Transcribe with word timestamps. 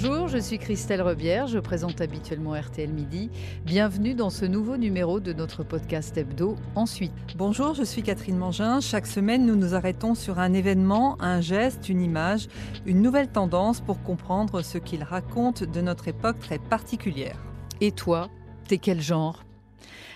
Bonjour, 0.00 0.28
je 0.28 0.38
suis 0.38 0.58
Christelle 0.58 1.02
Rebière, 1.02 1.48
je 1.48 1.58
présente 1.58 2.00
habituellement 2.00 2.52
RTL 2.52 2.88
Midi. 2.88 3.30
Bienvenue 3.64 4.14
dans 4.14 4.30
ce 4.30 4.44
nouveau 4.44 4.76
numéro 4.76 5.18
de 5.18 5.32
notre 5.32 5.64
podcast 5.64 6.16
hebdo 6.16 6.54
Ensuite. 6.76 7.10
Bonjour, 7.36 7.74
je 7.74 7.82
suis 7.82 8.04
Catherine 8.04 8.36
Mangin. 8.36 8.80
Chaque 8.80 9.08
semaine, 9.08 9.44
nous 9.44 9.56
nous 9.56 9.74
arrêtons 9.74 10.14
sur 10.14 10.38
un 10.38 10.52
événement, 10.52 11.20
un 11.20 11.40
geste, 11.40 11.88
une 11.88 12.00
image, 12.00 12.46
une 12.86 13.02
nouvelle 13.02 13.26
tendance 13.26 13.80
pour 13.80 14.00
comprendre 14.04 14.62
ce 14.62 14.78
qu'il 14.78 15.02
raconte 15.02 15.64
de 15.64 15.80
notre 15.80 16.06
époque 16.06 16.38
très 16.38 16.60
particulière. 16.60 17.44
Et 17.80 17.90
toi, 17.90 18.28
t'es 18.68 18.78
quel 18.78 19.00
genre? 19.00 19.42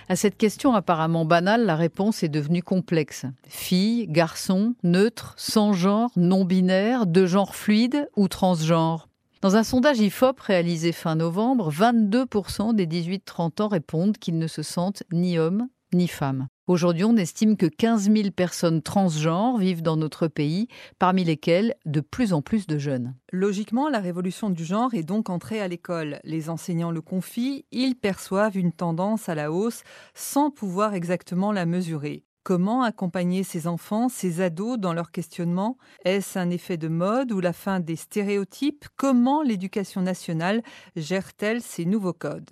À 0.09 0.15
cette 0.15 0.37
question 0.37 0.75
apparemment 0.75 1.25
banale, 1.25 1.67
la 1.67 1.75
réponse 1.75 2.23
est 2.23 2.29
devenue 2.29 2.63
complexe. 2.63 3.27
Fille, 3.49 4.07
garçon, 4.07 4.77
neutre, 4.85 5.35
sans 5.39 5.73
genre, 5.73 6.13
non 6.15 6.45
binaire, 6.45 7.09
de 7.09 7.27
genre 7.27 7.57
fluide 7.57 8.09
ou 8.15 8.29
transgenre? 8.29 9.09
Dans 9.43 9.57
un 9.57 9.65
sondage 9.65 9.99
IFOP 9.99 10.39
réalisé 10.39 10.93
fin 10.93 11.17
novembre, 11.17 11.73
22% 11.73 12.77
des 12.77 12.87
18-30 12.87 13.63
ans 13.63 13.69
répondent 13.69 14.17
qu'ils 14.17 14.39
ne 14.39 14.47
se 14.47 14.63
sentent 14.63 15.03
ni 15.13 15.37
hommes 15.37 15.69
ni 15.93 16.07
femmes. 16.09 16.47
Aujourd'hui, 16.69 17.05
on 17.05 17.17
estime 17.17 17.57
que 17.57 17.67
15 17.67 18.11
000 18.11 18.31
personnes 18.31 18.83
transgenres 18.83 19.59
vivent 19.59 19.83
dans 19.83 19.97
notre 19.97 20.29
pays, 20.29 20.69
parmi 20.99 21.25
lesquelles 21.25 21.75
de 21.85 22.01
plus 22.01 22.33
en 22.33 22.41
plus 22.41 22.67
de 22.67 22.79
jeunes. 22.79 23.15
Logiquement, 23.33 23.89
la 23.89 23.99
révolution 23.99 24.49
du 24.49 24.65
genre 24.65 24.95
est 24.95 25.03
donc 25.03 25.29
entrée 25.29 25.61
à 25.61 25.69
l'école. 25.69 26.21
Les 26.23 26.49
enseignants 26.49 26.93
le 26.93 27.03
confient, 27.03 27.67
ils 27.73 27.97
perçoivent 27.97 28.57
une 28.57 28.73
tendance 28.73 29.29
à 29.29 29.35
la 29.35 29.51
hausse 29.51 29.83
sans 30.15 30.51
pouvoir 30.51 30.95
exactement 30.95 31.53
la 31.53 31.67
mesurer. 31.67 32.25
Comment 32.45 32.83
accompagner 32.83 33.45
ces 33.45 33.69
enfants, 33.69 34.09
ces 34.09 34.41
ados 34.41 34.77
dans 34.77 34.93
leur 34.93 35.13
questionnement 35.13 35.79
Est-ce 36.05 36.41
un 36.41 36.51
effet 36.51 36.77
de 36.77 36.89
mode 36.89 37.31
ou 37.31 37.39
la 37.39 37.53
fin 37.53 37.79
des 37.79 37.95
stéréotypes? 37.95 38.87
Comment 38.97 39.43
l'éducation 39.43 40.03
nationale 40.03 40.63
gère-t-elle 40.97 41.63
ces 41.63 41.85
nouveaux 41.85 42.13
codes? 42.13 42.51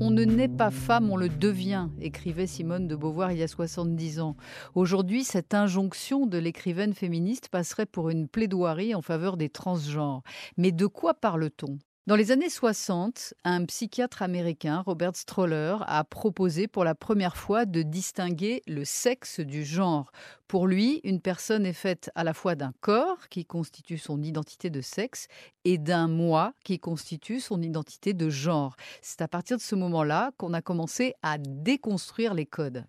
On 0.00 0.10
ne 0.10 0.24
naît 0.24 0.48
pas 0.48 0.72
femme, 0.72 1.08
on 1.08 1.16
le 1.16 1.28
devient, 1.28 1.86
écrivait 2.00 2.48
Simone 2.48 2.88
de 2.88 2.96
Beauvoir 2.96 3.30
il 3.30 3.38
y 3.38 3.44
a 3.44 3.48
70 3.48 4.18
ans. 4.18 4.36
Aujourd'hui, 4.74 5.22
cette 5.22 5.54
injonction 5.54 6.26
de 6.26 6.38
l'écrivaine 6.38 6.94
féministe 6.94 7.48
passerait 7.48 7.86
pour 7.86 8.10
une 8.10 8.26
plaidoirie 8.26 8.96
en 8.96 9.02
faveur 9.02 9.36
des 9.36 9.50
transgenres. 9.50 10.22
Mais 10.56 10.72
de 10.72 10.86
quoi 10.86 11.14
parle-t-on? 11.14 11.78
Dans 12.08 12.16
les 12.16 12.32
années 12.32 12.50
60, 12.50 13.34
un 13.44 13.64
psychiatre 13.64 14.22
américain, 14.22 14.82
Robert 14.84 15.14
Stroller, 15.14 15.76
a 15.86 16.02
proposé 16.02 16.66
pour 16.66 16.82
la 16.82 16.96
première 16.96 17.36
fois 17.36 17.64
de 17.64 17.82
distinguer 17.82 18.60
le 18.66 18.84
sexe 18.84 19.38
du 19.38 19.64
genre. 19.64 20.10
Pour 20.48 20.66
lui, 20.66 21.00
une 21.04 21.20
personne 21.20 21.64
est 21.64 21.72
faite 21.72 22.10
à 22.16 22.24
la 22.24 22.34
fois 22.34 22.56
d'un 22.56 22.72
corps, 22.80 23.28
qui 23.28 23.44
constitue 23.44 23.98
son 23.98 24.20
identité 24.20 24.68
de 24.68 24.80
sexe, 24.80 25.28
et 25.64 25.78
d'un 25.78 26.08
moi, 26.08 26.54
qui 26.64 26.80
constitue 26.80 27.38
son 27.38 27.62
identité 27.62 28.14
de 28.14 28.28
genre. 28.28 28.74
C'est 29.00 29.22
à 29.22 29.28
partir 29.28 29.56
de 29.56 29.62
ce 29.62 29.76
moment-là 29.76 30.32
qu'on 30.38 30.54
a 30.54 30.60
commencé 30.60 31.14
à 31.22 31.38
déconstruire 31.38 32.34
les 32.34 32.46
codes. 32.46 32.84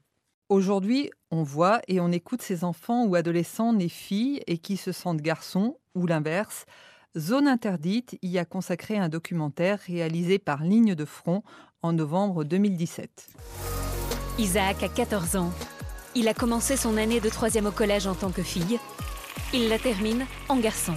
Aujourd'hui, 0.50 1.12
on 1.30 1.44
voit 1.44 1.82
et 1.88 2.00
on 2.00 2.12
écoute 2.12 2.42
ces 2.42 2.64
enfants 2.64 3.06
ou 3.06 3.14
adolescents 3.14 3.74
nés 3.74 3.90
filles 3.90 4.42
et 4.48 4.58
qui 4.58 4.76
se 4.76 4.92
sentent 4.92 5.22
garçons, 5.22 5.78
ou 5.94 6.08
l'inverse. 6.08 6.66
Zone 7.16 7.48
interdite 7.48 8.18
y 8.24 8.40
a 8.40 8.46
consacré 8.46 8.98
un 8.98 9.08
documentaire 9.08 9.78
réalisé 9.86 10.40
par 10.40 10.64
Ligne 10.64 10.96
de 10.96 11.06
Front 11.06 11.44
en 11.84 11.94
novembre 11.94 12.44
2017. 12.44 13.28
Isaac 14.40 14.82
a 14.82 14.90
14 14.90 15.36
ans. 15.36 15.52
Il 16.16 16.28
a 16.28 16.34
commencé 16.34 16.76
son 16.76 16.98
année 16.98 17.20
de 17.20 17.30
troisième 17.30 17.68
au 17.68 17.72
collège 17.72 18.08
en 18.08 18.16
tant 18.16 18.32
que 18.32 18.42
fille. 18.42 18.80
Il 19.54 19.70
la 19.70 19.78
termine 19.78 20.26
en 20.50 20.58
garçon. 20.58 20.96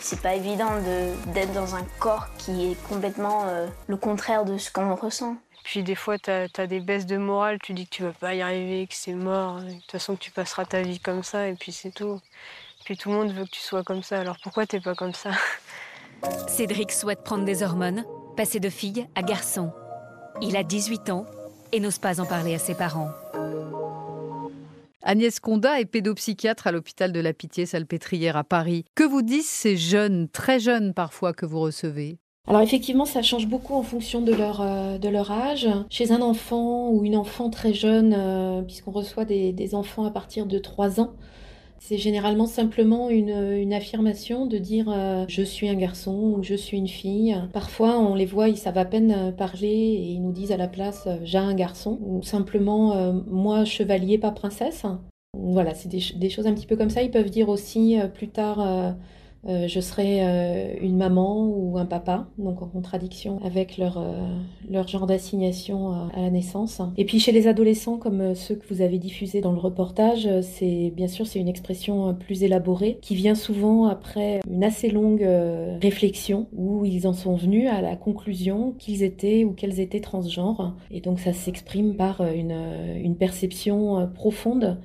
C'est 0.00 0.22
pas 0.22 0.34
évident 0.34 0.80
d'être 1.34 1.52
dans 1.52 1.74
un 1.74 1.84
corps 1.98 2.28
qui 2.38 2.70
est 2.70 2.88
complètement 2.88 3.44
euh, 3.44 3.66
le 3.86 3.98
contraire 3.98 4.46
de 4.46 4.56
ce 4.56 4.70
qu'on 4.70 4.94
ressent. 4.94 5.36
Puis 5.62 5.82
des 5.82 5.94
fois, 5.94 6.18
tu 6.18 6.30
as, 6.30 6.66
des 6.66 6.80
baisses 6.80 7.06
de 7.06 7.18
morale, 7.18 7.58
tu 7.62 7.74
dis 7.74 7.84
que 7.84 7.94
tu 7.94 8.02
vas 8.02 8.12
pas 8.12 8.34
y 8.34 8.40
arriver, 8.40 8.86
que 8.86 8.94
c'est 8.94 9.14
mort, 9.14 9.60
de 9.60 9.72
toute 9.72 9.90
façon 9.90 10.16
que 10.16 10.20
tu 10.20 10.30
passeras 10.30 10.64
ta 10.64 10.80
vie 10.80 11.00
comme 11.00 11.22
ça, 11.22 11.48
et 11.48 11.54
puis 11.54 11.72
c'est 11.72 11.90
tout. 11.90 12.20
Puis 12.84 12.98
tout 12.98 13.10
le 13.10 13.16
monde 13.16 13.32
veut 13.32 13.44
que 13.44 13.50
tu 13.50 13.60
sois 13.60 13.82
comme 13.82 14.02
ça, 14.02 14.20
alors 14.20 14.36
pourquoi 14.42 14.66
t'es 14.66 14.80
pas 14.80 14.94
comme 14.94 15.14
ça? 15.14 15.30
Cédric 16.48 16.92
souhaite 16.92 17.24
prendre 17.24 17.44
des 17.44 17.62
hormones, 17.62 18.04
passer 18.36 18.60
de 18.60 18.68
fille 18.68 19.06
à 19.14 19.22
garçon. 19.22 19.72
Il 20.42 20.54
a 20.56 20.62
18 20.62 21.08
ans 21.08 21.24
et 21.72 21.80
n'ose 21.80 21.98
pas 21.98 22.20
en 22.20 22.26
parler 22.26 22.54
à 22.54 22.58
ses 22.58 22.74
parents. 22.74 23.10
Agnès 25.02 25.40
Conda 25.40 25.80
est 25.80 25.86
pédopsychiatre 25.86 26.66
à 26.66 26.72
l'hôpital 26.72 27.12
de 27.12 27.20
la 27.20 27.32
Pitié-Salpêtrière 27.32 28.36
à 28.36 28.44
Paris. 28.44 28.84
Que 28.94 29.04
vous 29.04 29.22
disent 29.22 29.48
ces 29.48 29.76
jeunes, 29.76 30.28
très 30.28 30.60
jeunes 30.60 30.92
parfois, 30.94 31.32
que 31.32 31.46
vous 31.46 31.60
recevez? 31.60 32.18
Alors 32.46 32.60
effectivement, 32.60 33.06
ça 33.06 33.22
change 33.22 33.46
beaucoup 33.46 33.74
en 33.74 33.82
fonction 33.82 34.20
de 34.20 34.32
leur, 34.34 34.60
euh, 34.60 34.98
de 34.98 35.08
leur 35.08 35.30
âge. 35.30 35.68
Chez 35.88 36.12
un 36.12 36.20
enfant 36.20 36.90
ou 36.90 37.04
une 37.04 37.16
enfant 37.16 37.48
très 37.48 37.72
jeune, 37.72 38.14
euh, 38.14 38.60
puisqu'on 38.62 38.90
reçoit 38.90 39.24
des, 39.24 39.52
des, 39.52 39.74
enfants 39.74 40.04
à 40.04 40.10
partir 40.10 40.44
de 40.44 40.58
3 40.58 41.00
ans, 41.00 41.14
c'est 41.80 41.98
généralement 41.98 42.46
simplement 42.46 43.10
une, 43.10 43.72
affirmation 43.74 44.46
de 44.46 44.58
dire 44.58 44.86
euh, 44.88 45.24
je 45.28 45.42
suis 45.42 45.68
un 45.68 45.74
garçon 45.74 46.34
ou 46.36 46.42
je 46.42 46.54
suis 46.54 46.78
une 46.78 46.88
fille. 46.88 47.36
Parfois, 47.52 47.98
on 47.98 48.14
les 48.14 48.26
voit, 48.26 48.48
ils 48.48 48.56
savent 48.56 48.78
à 48.78 48.84
peine 48.84 49.12
euh, 49.12 49.32
parler 49.32 49.68
et 49.68 50.12
ils 50.12 50.22
nous 50.22 50.32
disent 50.32 50.52
à 50.52 50.56
la 50.56 50.68
place 50.68 51.04
euh, 51.06 51.16
j'ai 51.24 51.38
un 51.38 51.54
garçon 51.54 51.98
ou 52.02 52.22
simplement 52.22 53.12
moi 53.26 53.64
chevalier, 53.64 54.18
pas 54.18 54.30
princesse. 54.30 54.84
Voilà, 55.36 55.74
c'est 55.74 55.88
des, 55.88 56.02
des, 56.16 56.30
choses 56.30 56.46
un 56.46 56.54
petit 56.54 56.66
peu 56.66 56.76
comme 56.76 56.90
ça. 56.90 57.02
Ils 57.02 57.10
peuvent 57.10 57.30
dire 57.30 57.48
aussi 57.48 57.96
plus 58.14 58.28
tard 58.28 58.94
euh, 59.46 59.68
je 59.68 59.80
serai 59.80 60.18
euh, 60.20 60.74
une 60.80 60.96
maman 60.96 61.46
ou 61.46 61.76
un 61.78 61.84
papa, 61.84 62.26
donc 62.38 62.62
en 62.62 62.66
contradiction 62.66 63.40
avec 63.44 63.76
leur, 63.76 63.98
euh, 63.98 64.26
leur 64.70 64.88
genre 64.88 65.06
d'assignation 65.06 65.92
à 66.14 66.20
la 66.20 66.30
naissance. 66.30 66.80
Et 66.96 67.04
puis 67.04 67.20
chez 67.20 67.32
les 67.32 67.46
adolescents, 67.46 67.98
comme 67.98 68.34
ceux 68.34 68.54
que 68.54 68.66
vous 68.72 68.80
avez 68.80 68.98
diffusés 68.98 69.40
dans 69.40 69.52
le 69.52 69.58
reportage, 69.58 70.28
c'est 70.42 70.92
bien 70.96 71.08
sûr 71.08 71.26
c'est 71.26 71.38
une 71.38 71.48
expression 71.48 72.14
plus 72.14 72.42
élaborée 72.42 72.98
qui 73.02 73.14
vient 73.14 73.34
souvent 73.34 73.86
après 73.86 74.40
une 74.50 74.64
assez 74.64 74.90
longue 74.90 75.26
réflexion 75.82 76.46
où 76.56 76.84
ils 76.84 77.06
en 77.06 77.12
sont 77.12 77.34
venus 77.34 77.68
à 77.68 77.80
la 77.80 77.96
conclusion 77.96 78.74
qu'ils 78.78 79.02
étaient 79.02 79.44
ou 79.44 79.52
qu'elles 79.52 79.80
étaient 79.80 80.00
transgenres. 80.00 80.74
Et 80.90 81.00
donc 81.00 81.20
ça 81.20 81.32
s'exprime 81.32 81.96
par 81.96 82.22
une, 82.22 82.56
une 83.02 83.16
perception 83.16 84.08
profonde 84.14 84.78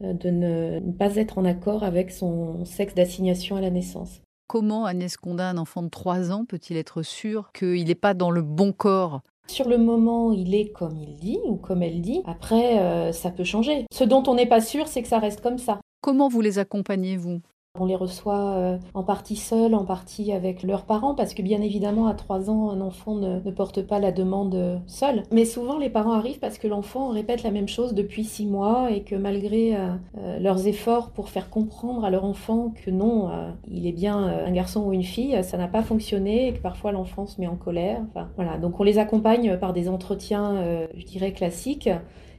de 0.00 0.30
ne 0.30 0.92
pas 0.92 1.16
être 1.16 1.38
en 1.38 1.44
accord 1.44 1.82
avec 1.84 2.10
son 2.10 2.64
sexe 2.64 2.94
d'assignation 2.94 3.56
à 3.56 3.60
la 3.60 3.70
naissance. 3.70 4.20
Comment 4.46 4.84
Agnès 4.84 5.16
Conda, 5.16 5.48
un 5.48 5.58
enfant 5.58 5.82
de 5.82 5.88
3 5.88 6.30
ans, 6.30 6.44
peut-il 6.44 6.76
être 6.76 7.02
sûr 7.02 7.50
qu'il 7.52 7.86
n'est 7.86 7.94
pas 7.94 8.14
dans 8.14 8.30
le 8.30 8.42
bon 8.42 8.72
corps? 8.72 9.22
Sur 9.46 9.68
le 9.68 9.78
moment, 9.78 10.32
il 10.32 10.54
est 10.54 10.70
comme 10.70 10.96
il 10.96 11.16
dit 11.16 11.38
ou 11.46 11.56
comme 11.56 11.82
elle 11.82 12.00
dit. 12.00 12.22
Après, 12.24 12.80
euh, 12.80 13.12
ça 13.12 13.30
peut 13.30 13.44
changer. 13.44 13.86
Ce 13.92 14.04
dont 14.04 14.22
on 14.26 14.34
n'est 14.34 14.46
pas 14.46 14.60
sûr, 14.60 14.86
c'est 14.88 15.02
que 15.02 15.08
ça 15.08 15.18
reste 15.18 15.40
comme 15.40 15.58
ça. 15.58 15.80
Comment 16.00 16.28
vous 16.28 16.40
les 16.40 16.58
accompagnez, 16.58 17.16
vous? 17.16 17.40
On 17.80 17.86
les 17.86 17.96
reçoit 17.96 18.52
euh, 18.52 18.78
en 18.94 19.02
partie 19.02 19.34
seuls, 19.34 19.74
en 19.74 19.84
partie 19.84 20.30
avec 20.30 20.62
leurs 20.62 20.84
parents, 20.84 21.16
parce 21.16 21.34
que 21.34 21.42
bien 21.42 21.60
évidemment, 21.60 22.06
à 22.06 22.14
3 22.14 22.48
ans, 22.48 22.70
un 22.70 22.80
enfant 22.80 23.16
ne, 23.16 23.40
porte 23.50 23.82
pas 23.82 23.98
la 23.98 24.12
demande 24.12 24.80
seul. 24.86 25.24
Mais 25.32 25.44
souvent, 25.44 25.76
les 25.78 25.90
parents 25.90 26.12
arrivent 26.12 26.38
parce 26.38 26.58
que 26.58 26.68
l'enfant 26.68 27.08
répète 27.08 27.42
la 27.42 27.50
même 27.50 27.66
chose 27.66 27.92
depuis 27.92 28.22
6 28.22 28.46
mois 28.46 28.92
et 28.92 29.02
que 29.02 29.16
malgré 29.16 29.74
euh, 29.74 29.88
euh, 30.18 30.38
leurs 30.38 30.68
efforts 30.68 31.10
pour 31.10 31.30
faire 31.30 31.50
comprendre 31.50 32.04
à 32.04 32.10
leur 32.10 32.24
enfant 32.24 32.72
que 32.84 32.92
non, 32.92 33.30
il 33.68 33.86
est 33.86 33.92
bien 33.92 34.18
un 34.18 34.52
garçon 34.52 34.84
ou 34.84 34.92
une 34.92 35.02
fille, 35.02 35.42
ça 35.42 35.56
n'a 35.56 35.66
pas 35.66 35.82
fonctionné 35.82 36.48
et 36.48 36.52
que 36.52 36.60
parfois 36.60 36.92
l'enfant 36.92 37.26
se 37.26 37.40
met 37.40 37.46
en 37.48 37.56
colère. 37.56 38.02
Voilà. 38.36 38.56
Donc 38.58 38.78
on 38.78 38.84
les 38.84 38.98
accompagne 38.98 39.56
par 39.58 39.72
des 39.72 39.88
entretiens, 39.88 40.86
je 40.96 41.04
dirais, 41.04 41.32
classiques 41.32 41.88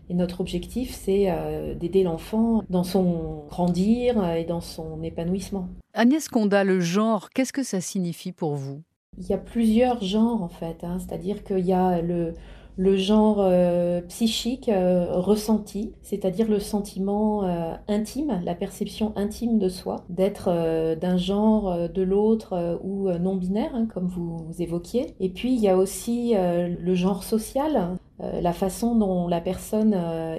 et 0.09 0.13
notre 0.13 0.41
objectif, 0.41 0.91
c'est 0.91 1.25
euh, 1.29 1.73
d'aider 1.75 2.03
l'enfant 2.03 2.63
dans 2.69 2.83
son 2.83 3.45
grandir 3.49 4.29
et 4.29 4.45
dans 4.45 4.61
son 4.61 5.01
épanouissement. 5.03 5.67
Agnès 5.93 6.27
Conda, 6.27 6.63
le 6.63 6.79
genre, 6.79 7.29
qu'est-ce 7.29 7.53
que 7.53 7.63
ça 7.63 7.81
signifie 7.81 8.31
pour 8.31 8.55
vous? 8.55 8.81
Il 9.17 9.27
y 9.27 9.33
a 9.33 9.37
plusieurs 9.37 10.03
genres 10.03 10.43
en 10.43 10.49
fait, 10.49 10.83
hein. 10.83 10.97
c'est-à-dire 10.99 11.43
qu'il 11.43 11.65
y 11.65 11.71
a 11.71 12.01
le, 12.01 12.33
le 12.77 12.97
genre 12.97 13.37
euh, 13.39 14.01
psychique 14.01 14.69
euh, 14.69 15.07
ressenti, 15.11 15.93
c'est-à-dire 16.01 16.49
le 16.49 16.59
sentiment 16.59 17.45
euh, 17.45 17.73
intime, 17.87 18.41
la 18.43 18.55
perception 18.55 19.13
intime 19.15 19.59
de 19.59 19.69
soi, 19.69 20.05
d'être 20.09 20.95
d'un 20.95 21.17
genre, 21.17 21.89
de 21.89 22.01
l'autre 22.01 22.79
ou 22.83 23.09
non 23.09 23.35
binaire, 23.35 23.73
hein, 23.73 23.87
comme 23.93 24.07
vous, 24.07 24.37
vous, 24.37 24.61
évoquiez. 24.61 25.15
Et 25.19 25.29
puis 25.29 25.53
il 25.53 25.59
y 25.59 25.69
a 25.69 25.77
aussi 25.77 26.33
le 26.35 26.95
genre 26.95 27.23
social, 27.23 27.97
la 28.19 28.53
façon 28.53 28.95
dont 28.95 29.27
la 29.27 29.41
personne 29.41 29.93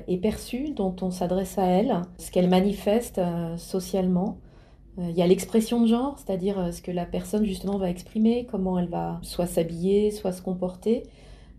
est 0.09 0.17
perçue, 0.17 0.71
dont 0.71 0.97
on 1.03 1.11
s'adresse 1.11 1.59
à 1.59 1.67
elle, 1.67 2.01
ce 2.19 2.31
qu'elle 2.31 2.49
manifeste 2.49 3.21
socialement. 3.59 4.39
Il 4.99 5.11
y 5.11 5.21
a 5.21 5.27
l'expression 5.27 5.83
de 5.83 5.87
genre, 5.87 6.19
c'est-à-dire 6.19 6.73
ce 6.73 6.81
que 6.81 6.91
la 6.91 7.05
personne 7.05 7.45
justement 7.45 7.77
va 7.77 7.91
exprimer, 7.91 8.47
comment 8.51 8.79
elle 8.79 8.89
va 8.89 9.19
soit 9.23 9.47
s'habiller, 9.47 10.11
soit 10.11 10.33
se 10.33 10.41
comporter. 10.41 11.03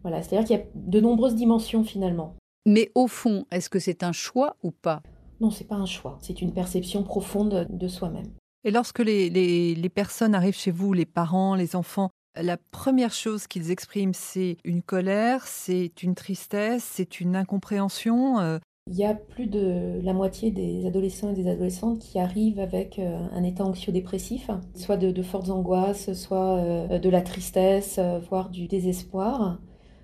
Voilà, 0.01 0.23
c'est-à-dire 0.23 0.47
qu'il 0.47 0.57
y 0.57 0.59
a 0.59 0.65
de 0.73 0.99
nombreuses 0.99 1.35
dimensions 1.35 1.83
finalement. 1.83 2.35
Mais 2.65 2.91
au 2.95 3.07
fond, 3.07 3.45
est-ce 3.51 3.69
que 3.69 3.79
c'est 3.79 4.03
un 4.03 4.11
choix 4.11 4.57
ou 4.63 4.71
pas? 4.71 5.01
Non, 5.39 5.51
c'est 5.51 5.67
pas 5.67 5.75
un 5.75 5.85
choix. 5.85 6.17
C'est 6.21 6.41
une 6.41 6.51
perception 6.51 7.03
profonde 7.03 7.67
de 7.69 7.87
soi-même. 7.87 8.27
Et 8.63 8.71
lorsque 8.71 8.99
les, 8.99 9.29
les, 9.29 9.89
personnes 9.89 10.35
arrivent 10.35 10.57
chez 10.57 10.71
vous, 10.71 10.91
les 10.91 11.05
parents, 11.05 11.55
les 11.55 11.75
enfants, 11.75 12.09
la 12.41 12.57
première 12.57 13.11
chose 13.11 13.47
qu'ils 13.47 13.71
expriment, 13.71 14.13
c'est 14.13 14.57
une 14.63 14.81
colère, 14.81 15.45
c'est 15.47 16.03
une 16.03 16.15
tristesse, 16.15 16.83
c'est 16.83 17.19
une 17.19 17.35
incompréhension. 17.35 18.39
Euh. 18.39 18.59
Il 18.89 18.95
y 18.95 19.03
a 19.03 19.13
plus 19.13 19.47
de 19.47 19.99
la 20.01 20.13
moitié 20.13 20.49
des 20.49 20.85
adolescents 20.85 21.31
et 21.31 21.33
des 21.33 21.49
adolescentes 21.49 21.99
qui 21.99 22.19
arrivent 22.19 22.59
avec 22.59 22.99
euh, 22.99 23.17
un 23.33 23.43
état 23.43 23.65
anxio-dépressif, 23.65 24.49
soit 24.75 24.95
de, 24.95 25.21
fortes 25.21 25.49
angoisses, 25.49 26.13
soit 26.13 26.57
euh, 26.57 26.99
de 26.99 27.09
la 27.09 27.21
tristesse, 27.21 27.99
voire 28.29 28.49
du 28.49 28.67
désespoir. 28.67 29.59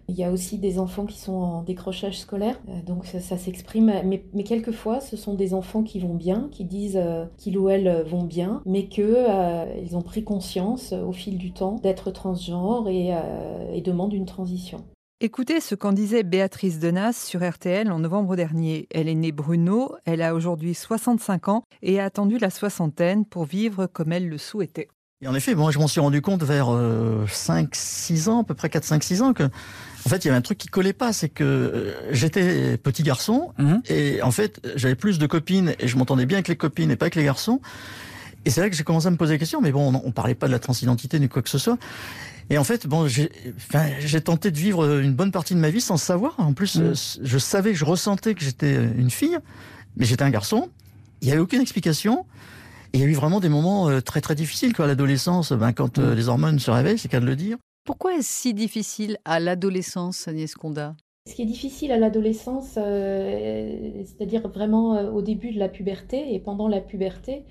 Il 0.10 0.16
y 0.16 0.24
a 0.24 0.32
aussi 0.32 0.58
des 0.58 0.80
enfants 0.80 1.06
qui 1.06 1.18
sont 1.18 1.34
en 1.34 1.62
décrochage 1.64 2.20
scolaire, 2.20 2.60
euh, 2.68 2.82
donc 2.86 3.06
ça, 3.06 3.38
s'exprime. 3.38 3.92
Mais, 4.06 4.44
quelquefois, 4.44 5.00
ce 5.00 5.16
sont 5.16 5.34
des 5.34 5.54
enfants 5.54 5.84
qui 5.84 6.00
vont 6.00 6.14
bien, 6.14 6.50
qui 6.52 6.66
disent 6.66 7.00
euh, 7.02 7.26
qu'ils 7.38 7.58
ou 7.58 7.70
elles 7.70 8.04
vont 8.06 8.24
bien, 8.24 8.62
mais 8.66 8.88
qu'ils 8.88 9.06
euh, 9.06 9.66
ont 9.94 10.02
pris 10.02 10.24
conscience 10.24 10.94
au 10.94 11.14
fil 11.14 11.38
du 11.38 11.54
temps 11.54 11.76
d'être 11.82 12.12
transgenres 12.12 12.88
et, 12.90 13.12
et 13.74 13.82
demandent 13.82 14.14
une 14.14 14.26
transition. 14.26 14.84
Écoutez 15.22 15.62
ce 15.62 15.74
qu'en 15.76 15.94
disait 15.94 16.24
Béatrice 16.24 16.80
Denas 16.80 17.14
sur 17.14 17.48
RTL 17.48 17.90
en 17.92 18.00
novembre 18.00 18.36
dernier. 18.36 18.88
Elle 18.92 19.08
est 19.08 19.16
née 19.16 19.32
Bruno, 19.32 19.96
elle 20.06 20.22
a 20.22 20.36
aujourd'hui 20.36 20.74
65 20.74 21.48
ans 21.48 21.64
et 21.82 22.00
a 22.00 22.06
attendu 22.06 22.38
la 22.38 22.50
soixantaine 22.50 23.26
pour 23.26 23.46
vivre 23.46 23.88
comme 23.88 24.12
elle 24.12 24.28
le 24.28 24.38
souhaitait. 24.38 24.90
Et 25.24 25.28
en 25.28 25.36
effet, 25.36 25.56
moi 25.56 25.72
je 25.72 25.80
m'en 25.80 25.88
suis 25.88 26.02
rendu 26.02 26.22
compte 26.22 26.44
vers 26.44 26.68
5-6 26.68 28.30
ans, 28.30 28.42
à 28.42 28.44
peu 28.44 28.54
près 28.54 28.68
4-5-6 28.68 29.22
ans, 29.22 29.34
que 29.34 29.50
en 30.06 30.10
fait, 30.10 30.26
il 30.26 30.28
y 30.28 30.30
avait 30.30 30.38
un 30.38 30.42
truc 30.42 30.58
qui 30.58 30.68
collait 30.68 30.94
pas, 30.94 31.14
c'est 31.14 31.30
que 31.30 31.44
euh, 31.44 31.94
j'étais 32.12 32.78
petit 32.78 33.04
garçon 33.04 33.54
mhm. 33.58 33.82
et 33.88 34.22
en 34.22 34.32
fait, 34.32 34.60
j'avais 34.76 34.96
plus 34.96 35.18
de 35.18 35.26
copines 35.28 35.76
et 35.80 35.88
je 35.88 35.98
m'entendais 35.98 36.26
bien 36.26 36.38
avec 36.38 36.50
les 36.50 36.58
copines 36.58 36.92
et 36.92 36.96
pas 36.96 37.06
avec 37.06 37.16
les 37.16 37.24
garçons. 37.24 37.62
Et 38.46 38.50
c'est 38.50 38.60
là 38.60 38.70
que 38.70 38.76
j'ai 38.76 38.84
commencé 38.84 39.08
à 39.08 39.12
me 39.12 39.16
poser 39.16 39.36
des 39.36 39.40
questions, 39.40 39.62
mais 39.62 39.72
bon, 39.72 40.02
on, 40.04 40.12
parlait 40.12 40.36
pas 40.36 40.48
de 40.48 40.52
la 40.52 40.60
transidentité 40.60 41.18
ni 41.20 41.30
quoi 41.30 41.42
que 41.42 41.50
ce 41.50 41.58
soit. 41.58 41.78
Et 42.50 42.58
en 42.58 42.66
fait, 42.66 42.86
bon, 42.88 43.08
j'ai 43.08 43.32
enfin, 43.56 43.86
tenté 44.20 44.52
de 44.52 44.58
vivre 44.58 45.00
une 45.00 45.14
bonne 45.14 45.32
partie 45.32 45.56
de 45.56 45.60
ma 45.60 45.70
vie 45.70 45.80
sans 45.80 45.96
savoir. 45.96 46.36
En 46.38 46.52
plus, 46.52 46.76
mhm. 46.76 46.94
je 47.24 47.38
savais, 47.38 47.74
je 47.74 47.86
ressentais 47.86 48.36
que 48.36 48.44
j'étais 48.44 48.76
une 48.76 49.10
fille, 49.10 49.38
mais 49.96 50.06
j'étais 50.06 50.24
un 50.24 50.30
garçon. 50.30 50.70
Il 51.22 51.28
n'y 51.28 51.32
avait 51.32 51.42
aucune 51.42 51.62
explication. 51.62 52.26
Et 52.94 52.98
il 52.98 53.00
y 53.00 53.04
a 53.04 53.08
eu 53.08 53.14
vraiment 53.14 53.40
des 53.40 53.50
moments 53.50 53.90
euh, 53.90 54.02
très 54.02 54.22
très 54.22 54.36
difficiles 54.36 54.74
quoi 54.74 54.86
à 54.86 54.88
l'adolescence. 54.88 55.52
Ben, 55.52 55.74
quand 55.74 55.98
euh, 55.98 56.12
mhm. 56.12 56.16
les 56.16 56.30
hormones 56.30 56.60
se 56.60 56.70
réveillent, 56.70 57.00
c'est 57.00 57.10
qu'à 57.10 57.20
de 57.20 57.26
le 57.26 57.36
dire. 57.36 57.58
Pourquoi 57.86 58.14
est-ce 58.16 58.30
si 58.30 58.54
difficile 58.54 59.18
à 59.26 59.40
l'adolescence, 59.40 60.28
Agnès 60.28 60.54
Conda 60.56 60.96
ce 61.26 61.36
qui 61.36 61.42
est 61.44 61.46
difficile 61.46 61.94
à 61.94 61.98
l'adolescence, 61.98 62.76
euh, 62.76 64.04
c'est-à-dire 64.04 64.46
vraiment 64.50 64.96
euh, 64.96 65.10
au 65.10 65.22
début 65.22 65.54
de 65.54 65.60
la 65.60 65.70
puberté 65.70 66.34
et 66.34 66.40
pendant 66.40 66.68
la 66.68 66.82
puberté, 66.82 67.46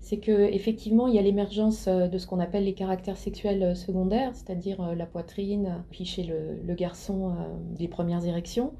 c'est 0.00 0.16
que 0.16 0.32
effectivement 0.32 1.08
il 1.08 1.14
y 1.14 1.18
a 1.18 1.22
l'émergence 1.22 1.88
de 1.88 2.16
ce 2.16 2.26
qu'on 2.26 2.40
appelle 2.40 2.64
les 2.64 2.72
caractères 2.72 3.18
sexuels 3.18 3.76
secondaires, 3.76 4.34
c'est-à-dire 4.34 4.94
la 4.94 5.04
poitrine, 5.04 5.84
puis 5.90 6.06
chez 6.06 6.22
le, 6.22 6.74
garçon 6.74 7.34
les 7.78 7.88
premières 7.88 8.24
érections, 8.24 8.72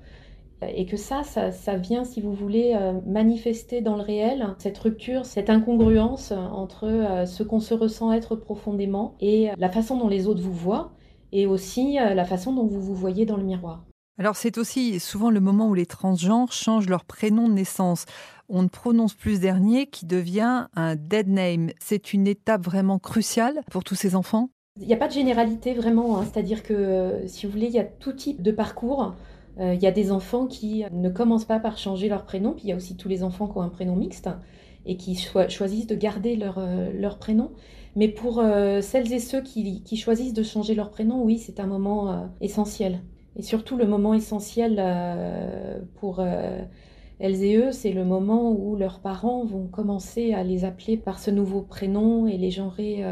et 0.62 0.86
que 0.86 0.96
ça, 0.96 1.22
ça, 1.24 1.76
vient, 1.76 2.04
si 2.04 2.20
vous 2.20 2.32
voulez, 2.32 2.76
manifester 3.06 3.80
dans 3.80 3.96
le 3.96 4.02
réel 4.02 4.54
cette 4.58 4.78
rupture, 4.78 5.24
cette 5.24 5.50
incongruence 5.50 6.32
entre 6.32 7.24
ce 7.26 7.42
qu'on 7.42 7.60
se 7.60 7.74
ressent 7.74 8.12
être 8.12 8.34
profondément 8.36 9.14
et 9.20 9.50
la 9.56 9.68
façon 9.68 9.96
dont 9.96 10.08
les 10.08 10.26
autres 10.26 10.42
vous 10.42 10.52
voient 10.52 10.92
et 11.32 11.46
aussi 11.46 11.98
euh, 11.98 12.14
la 12.14 12.24
façon 12.24 12.52
dont 12.52 12.66
vous 12.66 12.80
vous 12.80 12.94
voyez 12.94 13.26
dans 13.26 13.36
le 13.36 13.44
miroir. 13.44 13.84
Alors 14.18 14.36
c'est 14.36 14.58
aussi 14.58 14.98
souvent 14.98 15.30
le 15.30 15.40
moment 15.40 15.68
où 15.68 15.74
les 15.74 15.86
transgenres 15.86 16.52
changent 16.52 16.88
leur 16.88 17.04
prénom 17.04 17.48
de 17.48 17.54
naissance. 17.54 18.04
On 18.48 18.62
ne 18.62 18.68
prononce 18.68 19.14
plus 19.14 19.36
ce 19.36 19.40
dernier 19.40 19.86
qui 19.86 20.06
devient 20.06 20.66
un 20.74 20.96
dead 20.96 21.28
name. 21.28 21.70
C'est 21.78 22.12
une 22.12 22.26
étape 22.26 22.64
vraiment 22.64 22.98
cruciale 22.98 23.60
pour 23.70 23.84
tous 23.84 23.94
ces 23.94 24.16
enfants? 24.16 24.50
Il 24.80 24.86
n'y 24.86 24.94
a 24.94 24.96
pas 24.96 25.08
de 25.08 25.12
généralité 25.12 25.74
vraiment, 25.74 26.18
hein. 26.18 26.24
c'est-à-dire 26.24 26.62
que 26.62 26.72
euh, 26.72 27.26
si 27.28 27.46
vous 27.46 27.52
voulez, 27.52 27.66
il 27.66 27.72
y 27.72 27.80
a 27.80 27.84
tout 27.84 28.12
type 28.12 28.42
de 28.42 28.52
parcours. 28.52 29.14
Euh, 29.58 29.74
il 29.74 29.82
y 29.82 29.86
a 29.86 29.92
des 29.92 30.12
enfants 30.12 30.46
qui 30.46 30.84
ne 30.92 31.08
commencent 31.08 31.44
pas 31.44 31.58
par 31.58 31.78
changer 31.78 32.08
leur 32.08 32.24
prénom, 32.24 32.52
puis 32.52 32.64
il 32.64 32.70
y 32.70 32.72
a 32.72 32.76
aussi 32.76 32.96
tous 32.96 33.08
les 33.08 33.22
enfants 33.22 33.48
qui 33.48 33.58
ont 33.58 33.62
un 33.62 33.68
prénom 33.68 33.96
mixte 33.96 34.28
et 34.86 34.96
qui 34.96 35.16
choisissent 35.48 35.86
de 35.86 35.96
garder 35.96 36.36
leur, 36.36 36.60
leur 36.94 37.18
prénom. 37.18 37.50
Mais 37.98 38.06
pour 38.06 38.38
euh, 38.38 38.80
celles 38.80 39.12
et 39.12 39.18
ceux 39.18 39.42
qui, 39.42 39.96
choisissent 39.96 40.32
de 40.32 40.44
changer 40.44 40.76
leur 40.76 40.90
prénom, 40.90 41.24
oui, 41.24 41.38
c'est 41.38 41.58
un 41.58 41.66
moment 41.66 42.12
euh, 42.12 42.26
essentiel. 42.40 43.02
Et 43.34 43.42
surtout 43.42 43.76
le 43.76 43.88
moment 43.88 44.14
essentiel 44.14 44.76
euh, 44.78 45.80
pour 45.96 46.20
elles 46.20 47.42
et 47.42 47.56
eux, 47.56 47.72
c'est 47.72 47.92
le 47.92 48.04
moment 48.04 48.52
où 48.52 48.76
leurs 48.76 49.00
parents 49.00 49.44
vont 49.44 49.66
commencer 49.66 50.32
à 50.32 50.44
les 50.44 50.64
appeler 50.64 50.96
par 50.96 51.18
ce 51.18 51.32
nouveau 51.32 51.62
prénom 51.62 52.28
et 52.28 52.36
les 52.36 52.50
genrer 52.50 53.04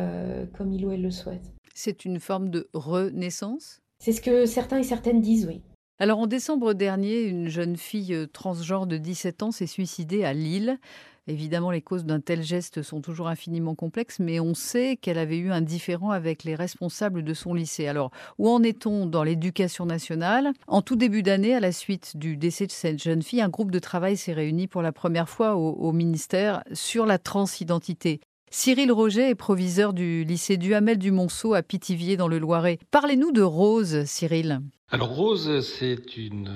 comme 0.56 0.72
ils 0.72 0.84
ou 0.84 0.90
elles 0.90 1.02
le 1.02 1.10
souhaitent. 1.10 1.52
C'est 1.74 2.04
une 2.04 2.18
forme 2.18 2.50
de 2.50 2.68
renaissance? 2.72 3.82
C'est 3.98 4.12
ce 4.12 4.20
que 4.20 4.46
certains 4.46 4.78
et 4.78 4.82
certaines 4.82 5.20
disent, 5.20 5.46
oui. 5.46 5.62
Alors 5.98 6.18
en 6.18 6.26
décembre 6.26 6.74
dernier, 6.74 7.22
une 7.22 7.48
jeune 7.48 7.78
fille 7.78 8.28
transgenre 8.30 8.86
de 8.86 8.98
17 8.98 9.42
ans 9.42 9.50
s'est 9.50 9.66
suicidée 9.66 10.24
à 10.24 10.34
Lille. 10.34 10.78
Évidemment, 11.26 11.70
les 11.70 11.80
causes 11.80 12.04
d'un 12.04 12.20
tel 12.20 12.42
geste 12.42 12.82
sont 12.82 13.00
toujours 13.00 13.28
infiniment 13.28 13.74
complexes, 13.74 14.18
mais 14.20 14.38
on 14.38 14.52
sait 14.52 14.96
qu'elle 14.96 15.16
avait 15.16 15.38
eu 15.38 15.50
un 15.50 15.62
différend 15.62 16.10
avec 16.10 16.44
les 16.44 16.54
responsables 16.54 17.24
de 17.24 17.32
son 17.32 17.54
lycée. 17.54 17.88
Alors, 17.88 18.10
où 18.38 18.48
en 18.50 18.62
est-on 18.62 19.06
dans 19.06 19.24
l'éducation 19.24 19.86
nationale? 19.86 20.52
En 20.66 20.82
tout 20.82 20.96
début 20.96 21.22
d'année, 21.22 21.54
à 21.54 21.60
la 21.60 21.72
suite 21.72 22.18
du 22.18 22.36
décès 22.36 22.66
de 22.66 22.72
cette 22.72 23.02
jeune 23.02 23.22
fille, 23.22 23.40
un 23.40 23.48
groupe 23.48 23.70
de 23.70 23.78
travail 23.78 24.18
s'est 24.18 24.34
réuni 24.34 24.68
pour 24.68 24.82
la 24.82 24.92
première 24.92 25.30
fois 25.30 25.56
au, 25.56 25.70
au 25.72 25.92
ministère 25.92 26.62
sur 26.74 27.06
la 27.06 27.18
transidentité. 27.18 28.20
Cyril 28.50 28.92
Roger 28.92 29.30
est 29.30 29.34
proviseur 29.34 29.92
du 29.92 30.24
lycée 30.24 30.56
Duhamel 30.56 30.98
du 30.98 31.10
Monceau 31.10 31.54
à 31.54 31.62
Pithiviers 31.62 32.16
dans 32.16 32.28
le 32.28 32.38
Loiret. 32.38 32.78
Parlez-nous 32.90 33.32
de 33.32 33.42
Rose, 33.42 34.04
Cyril. 34.04 34.60
Alors 34.92 35.08
Rose, 35.08 35.66
c'est 35.66 36.16
une 36.16 36.48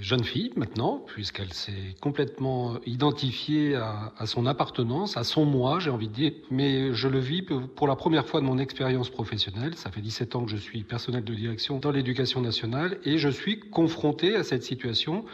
jeune 0.00 0.22
fille 0.22 0.52
maintenant, 0.54 1.02
puisqu'elle 1.04 1.52
s'est 1.52 1.96
complètement 2.00 2.76
identifiée 2.86 3.74
à, 3.74 4.12
son 4.24 4.46
appartenance, 4.46 5.16
à 5.16 5.24
son 5.24 5.44
moi, 5.44 5.80
j'ai 5.80 5.90
envie 5.90 6.06
de 6.06 6.14
dire. 6.14 6.32
Mais 6.52 6.94
je 6.94 7.08
le 7.08 7.18
vis 7.18 7.42
pour 7.42 7.88
la 7.88 7.96
première 7.96 8.24
fois 8.24 8.40
de 8.40 8.46
mon 8.46 8.58
expérience 8.58 9.10
professionnelle. 9.10 9.74
Ça 9.74 9.90
fait 9.90 10.00
17 10.00 10.36
ans 10.36 10.44
que 10.44 10.50
je 10.52 10.56
suis 10.56 10.84
personnel 10.84 11.24
de 11.24 11.34
direction 11.34 11.80
dans 11.80 11.90
l'éducation 11.90 12.40
nationale 12.40 12.98
et 13.04 13.18
je 13.18 13.28
suis 13.28 13.58
confronté 13.58 14.36
à 14.36 14.44
cette 14.44 14.62
situation 14.62 15.24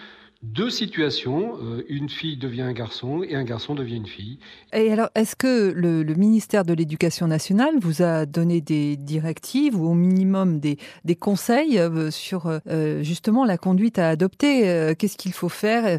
deux 0.43 0.71
situations, 0.71 1.59
euh, 1.61 1.85
une 1.89 2.09
fille 2.09 2.37
devient 2.37 2.63
un 2.63 2.73
garçon 2.73 3.25
et 3.25 3.35
un 3.35 3.43
garçon 3.43 3.75
devient 3.75 3.97
une 3.97 4.07
fille. 4.07 4.39
Et 4.73 4.93
alors, 4.93 5.09
est-ce 5.17 5.35
que 5.35 5.73
le, 5.73 6.05
ministère 6.15 6.65
de 6.65 6.73
l'Éducation 6.73 7.27
nationale 7.27 7.75
vous 7.81 8.03
a 8.03 8.25
donné 8.25 8.61
des 8.61 8.97
directives 8.97 9.75
ou 9.75 9.89
au 9.89 9.95
minimum 9.95 10.61
des, 10.61 10.79
conseils 11.17 11.79
euh, 11.79 12.13
sur 12.13 12.47
euh, 12.47 13.03
justement 13.03 13.45
la 13.45 13.59
conduite 13.59 13.99
à 13.99 14.11
adopter? 14.11 14.95
Qu'est-ce 14.97 15.17
qu'il 15.17 15.33
faut 15.33 15.49
faire? 15.49 15.99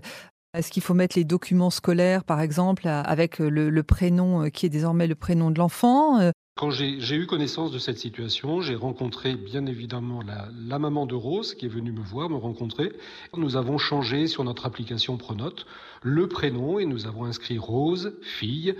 Est-ce 0.53 0.71
qu'il 0.71 0.83
faut 0.83 0.93
mettre 0.93 1.17
les 1.17 1.25
documents 1.25 1.69
scolaires, 1.69 2.23
par 2.23 2.39
exemple, 2.39 2.87
avec 2.87 3.39
le, 3.39 3.83
prénom 3.83 4.49
qui 4.49 4.65
est 4.65 4.69
désormais 4.69 5.07
le 5.07 5.15
prénom 5.15 5.51
de 5.51 5.59
l'enfant? 5.59 6.31
Quand 6.59 6.71
j'ai 6.71 7.15
eu 7.15 7.25
connaissance 7.25 7.71
de 7.71 7.79
cette 7.79 7.99
situation, 7.99 8.59
j'ai 8.59 8.75
rencontré 8.75 9.35
bien 9.35 9.65
évidemment 9.65 10.19
la, 10.21 10.77
maman 10.77 11.05
de 11.05 11.15
Rose 11.15 11.53
qui 11.53 11.67
est 11.67 11.69
venue 11.69 11.93
me 11.93 12.01
voir, 12.01 12.29
me 12.29 12.35
rencontrer. 12.35 12.91
Nous 13.37 13.55
avons 13.55 13.77
changé 13.77 14.27
sur 14.27 14.43
notre 14.43 14.65
application 14.65 15.15
Pronote 15.15 15.65
le 16.01 16.27
prénom 16.27 16.77
et 16.77 16.85
nous 16.85 17.07
avons 17.07 17.23
inscrit 17.23 17.57
Rose, 17.57 18.11
fille, 18.21 18.75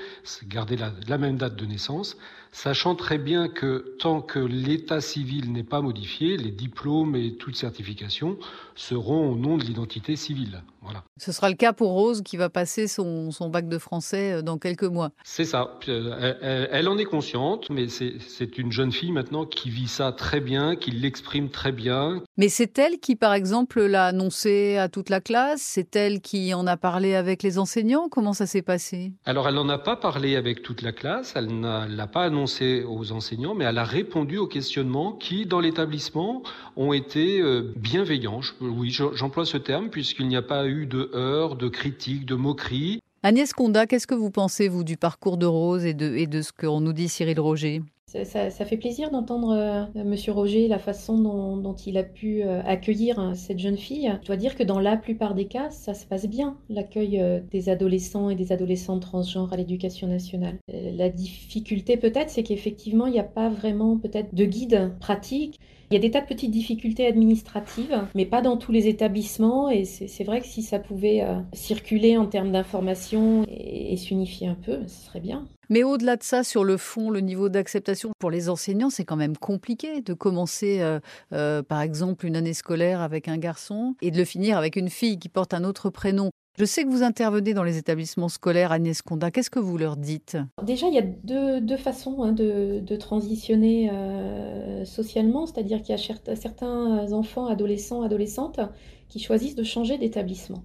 gardé 0.50 0.76
la 0.76 1.18
même 1.18 1.38
date 1.38 1.56
de 1.56 1.66
naissance 1.66 2.18
sachant 2.52 2.96
très 2.96 3.18
bien 3.18 3.48
que 3.48 3.96
tant 4.00 4.22
que 4.22 4.40
l'état 4.40 5.02
civil 5.02 5.52
n'est 5.52 5.64
pas 5.64 5.82
modifié, 5.82 6.38
les 6.38 6.52
diplômes 6.52 7.16
et 7.16 7.36
toute 7.36 7.56
certification 7.56 8.38
seront 8.76 9.32
au 9.32 9.36
nom 9.36 9.58
de 9.58 9.64
l'identité 9.64 10.16
civile. 10.16 10.64
Voilà. 10.82 11.04
Ce 11.18 11.34
sera 11.34 11.50
le 11.50 11.56
cas 11.56 11.74
pour 11.74 11.92
Rose 11.92 12.22
qui 12.24 12.38
va 12.38 12.50
passer 12.50 12.88
son, 12.88 13.32
bac 13.50 13.68
de 13.68 13.78
français 13.78 14.34
euh, 14.34 14.42
dans 14.42 14.58
quelques 14.58 14.86
mois. 14.86 15.12
C'est 15.24 15.44
ça. 15.44 15.78
Euh, 15.90 16.68
elle, 16.72 16.88
en 16.88 16.98
est 16.98 17.06
consciente, 17.06 17.70
mais 17.70 17.88
c'est 17.90 18.58
une 18.58 18.72
jeune 18.72 18.92
fille 18.92 19.12
maintenant 19.12 19.46
qui 19.46 19.70
vit 19.70 19.90
ça 19.90 20.14
très 20.14 20.40
bien, 20.40 20.78
qui 20.78 20.92
l'exprime 20.92 21.50
très 21.50 21.74
bien. 21.74 22.24
Mais 22.38 22.48
c'est 22.48 22.80
elle 22.80 23.00
qui, 23.00 23.18
par 23.18 23.34
exemple, 23.34 23.82
l'a 23.82 24.06
annoncé 24.06 24.78
à 24.78 24.88
toute 24.88 25.10
la 25.10 25.20
classe? 25.20 25.62
C'est 25.62 25.96
elle 25.98 26.22
qui 26.22 26.54
en 26.54 26.66
a 26.66 26.78
parlé 26.78 27.16
avec 27.16 27.44
les 27.44 27.60
enseignants? 27.60 28.08
Comment 28.10 28.34
ça 28.34 28.46
s'est 28.46 28.62
passé? 28.62 29.12
Alors, 29.26 29.50
elle 29.50 29.56
n'en 29.56 29.70
a 29.70 29.80
pas 29.80 29.98
parlé 29.98 30.38
avec 30.38 30.64
toute 30.64 30.82
la 30.82 30.94
classe, 30.94 31.34
elle 31.36 31.60
ne 31.60 31.94
l'a 31.94 32.08
pas 32.08 32.24
aux 32.44 33.12
enseignants, 33.12 33.56
mais 33.56 33.66
elle 33.66 33.78
a 33.78 33.84
répondu 33.84 34.38
aux 34.38 34.48
questionnements 34.48 35.14
qui, 35.14 35.46
dans 35.46 35.60
l'établissement, 35.60 36.44
ont 36.76 36.94
été 36.94 37.42
euh, 37.42 37.74
bienveillants. 37.76 38.42
Oui, 38.62 38.92
j'emploie 38.92 39.46
ce 39.46 39.58
terme 39.58 39.90
puisqu'il 39.90 40.28
n'y 40.28 40.36
a 40.36 40.42
pas 40.42 40.68
eu 40.68 40.86
de 40.86 41.12
heurts, 41.14 41.56
de 41.56 41.68
critiques, 41.68 42.26
de 42.26 42.36
moqueries. 42.36 43.02
Agnès 43.22 43.52
Conda, 43.52 43.86
qu'est-ce 43.86 44.08
que 44.08 44.16
vous 44.16 44.32
pensez, 44.32 44.70
vous, 44.70 44.84
du 44.84 44.96
parcours 44.96 45.38
de 45.38 45.46
Rose 45.46 45.86
et 45.86 45.94
de, 45.94 46.16
et 46.16 46.26
de 46.26 46.42
ce 46.42 46.52
qu'on 46.54 46.80
nous 46.80 46.94
dit 46.94 47.10
Cyril 47.10 47.40
Roger? 47.40 47.82
Ça, 48.10 48.50
fait 48.66 48.78
plaisir 48.78 49.12
d'entendre 49.12 49.52
euh, 49.52 50.04
Monsieur 50.04 50.32
Roger 50.32 50.68
la 50.68 50.80
façon 50.80 51.20
dont, 51.20 51.76
il 51.76 51.96
a 51.96 52.04
pu 52.04 52.42
euh, 52.42 52.60
accueillir 52.66 53.20
hein, 53.20 53.36
cette 53.36 53.60
jeune 53.60 53.78
fille. 53.78 54.12
Je 54.24 54.28
dois 54.28 54.36
dire 54.36 54.56
que 54.56 54.64
dans 54.64 54.80
la 54.80 54.98
plupart 54.98 55.36
des 55.36 55.46
cas, 55.46 55.70
ça 55.70 55.94
se 55.94 56.08
passe 56.08 56.26
bien, 56.26 56.58
l'accueil 56.70 57.22
euh, 57.22 57.40
des 57.52 57.70
adolescents 57.70 58.32
et 58.32 58.36
des 58.36 58.52
adolescentes 58.52 59.04
transgenres 59.04 59.54
à 59.54 59.58
l'éducation 59.58 60.08
nationale. 60.08 60.58
La 60.68 61.10
difficulté 61.10 61.98
peut-être, 61.98 62.32
c'est 62.32 62.42
qu'effectivement, 62.42 63.06
il 63.06 63.14
n'y 63.14 63.20
a 63.20 63.24
pas 63.24 63.48
vraiment 63.48 63.96
peut-être 63.98 64.34
de 64.34 64.46
guide 64.46 64.92
pratique. 65.00 65.60
Il 65.92 65.96
y 65.96 65.98
a 65.98 66.00
des 66.00 66.12
tas 66.12 66.22
de 66.22 66.28
petites 66.28 66.52
difficultés 66.52 67.08
administratives, 67.08 68.08
mais 68.16 68.26
pas 68.26 68.42
dans 68.42 68.58
tous 68.58 68.72
les 68.72 68.88
établissements. 68.88 69.70
Et 69.70 69.86
c'est 69.86 70.24
vrai 70.24 70.42
que 70.42 70.48
si 70.48 70.62
ça 70.62 70.80
pouvait 70.80 71.26
circuler 71.54 72.18
en 72.18 72.28
termes 72.28 72.52
d'information 72.52 73.44
et, 73.48 73.94
et 73.94 73.98
s'unifier 73.98 74.48
un 74.48 74.56
peu, 74.56 74.80
ce 74.88 75.08
serait 75.08 75.20
bien. 75.20 75.48
Mais 75.70 75.84
au-delà 75.84 76.16
de 76.16 76.24
ça, 76.24 76.44
sur 76.44 76.64
le 76.64 76.78
fond, 76.78 77.12
le 77.12 77.20
niveau 77.20 77.48
d'acceptation 77.48 78.12
pour 78.18 78.32
les 78.32 78.50
enseignants, 78.50 78.90
c'est 78.90 79.06
quand 79.06 79.16
même 79.16 79.38
compliqué 79.38 80.02
de 80.02 80.16
commencer, 80.16 80.82
euh, 80.82 81.00
euh, 81.32 81.62
par 81.62 81.82
exemple, 81.82 82.26
une 82.26 82.36
année 82.36 82.56
scolaire 82.56 83.02
avec 83.02 83.28
un 83.28 83.38
garçon 83.38 83.96
et 84.02 84.10
de 84.10 84.18
le 84.18 84.26
finir 84.26 84.58
avec 84.58 84.76
une 84.76 84.90
fille 84.90 85.20
qui 85.20 85.30
porte 85.30 85.54
un 85.54 85.64
autre 85.64 85.92
prénom. 85.92 86.32
Je 86.58 86.66
sais 86.66 86.84
que 86.84 86.90
vous 86.90 87.04
intervenez 87.04 87.54
dans 87.54 87.64
les 87.64 87.78
établissements 87.78 88.28
scolaires, 88.28 88.72
Agnès 88.72 89.02
Conda. 89.02 89.32
Qu'est-ce 89.32 89.50
que 89.50 89.60
vous 89.60 89.78
leur 89.78 89.96
dites? 89.96 90.38
Déjà, 90.64 90.88
il 90.88 90.94
y 90.94 90.98
a 90.98 91.60
deux, 91.62 91.78
façons 91.78 92.22
hein, 92.24 92.34
de, 92.34 92.96
transitionner 92.98 93.90
euh, 93.92 94.84
socialement, 94.84 95.46
c'est-à-dire 95.46 95.82
qu'il 95.82 95.96
y 95.96 96.00
a 96.00 96.36
certains 96.36 97.14
enfants, 97.14 97.48
adolescents, 97.48 98.02
adolescentes 98.02 98.60
qui 99.08 99.20
choisissent 99.20 99.56
de 99.56 99.64
changer 99.64 99.98
d'établissement 99.98 100.64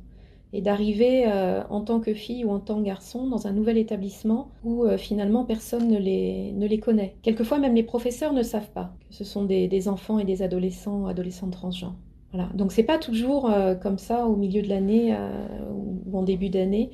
et 0.54 0.60
d'arriver 0.60 1.24
euh, 1.26 1.62
en 1.68 1.80
tant 1.80 1.98
que 1.98 2.14
fille 2.14 2.44
ou 2.44 2.50
en 2.50 2.60
tant 2.60 2.78
que 2.78 2.86
garçon 2.86 3.26
dans 3.26 3.48
un 3.48 3.52
nouvel 3.52 3.76
établissement 3.76 4.52
où 4.62 4.84
euh, 4.84 4.96
finalement 4.96 5.44
personne 5.44 5.88
ne 5.88 5.98
les, 5.98 6.52
ne 6.52 6.66
les 6.66 6.78
connaît. 6.78 7.16
Quelquefois 7.22 7.58
même 7.58 7.74
les 7.74 7.82
professeurs 7.82 8.32
ne 8.32 8.44
savent 8.44 8.70
pas 8.70 8.94
que 9.08 9.14
ce 9.16 9.24
sont 9.24 9.44
des, 9.44 9.88
enfants 9.88 10.20
et 10.20 10.24
des 10.24 10.42
adolescents, 10.42 11.06
adolescents 11.06 11.50
transgenres. 11.50 11.96
Voilà. 12.34 12.50
Donc 12.54 12.72
c'est 12.72 12.82
pas 12.82 12.98
toujours 12.98 13.50
euh, 13.50 13.74
comme 13.74 13.96
ça 13.96 14.26
au 14.26 14.36
milieu 14.36 14.60
de 14.60 14.68
l'année 14.68 15.16
ou 15.72 16.18
en 16.18 16.22
début 16.22 16.50
d'année. 16.50 16.90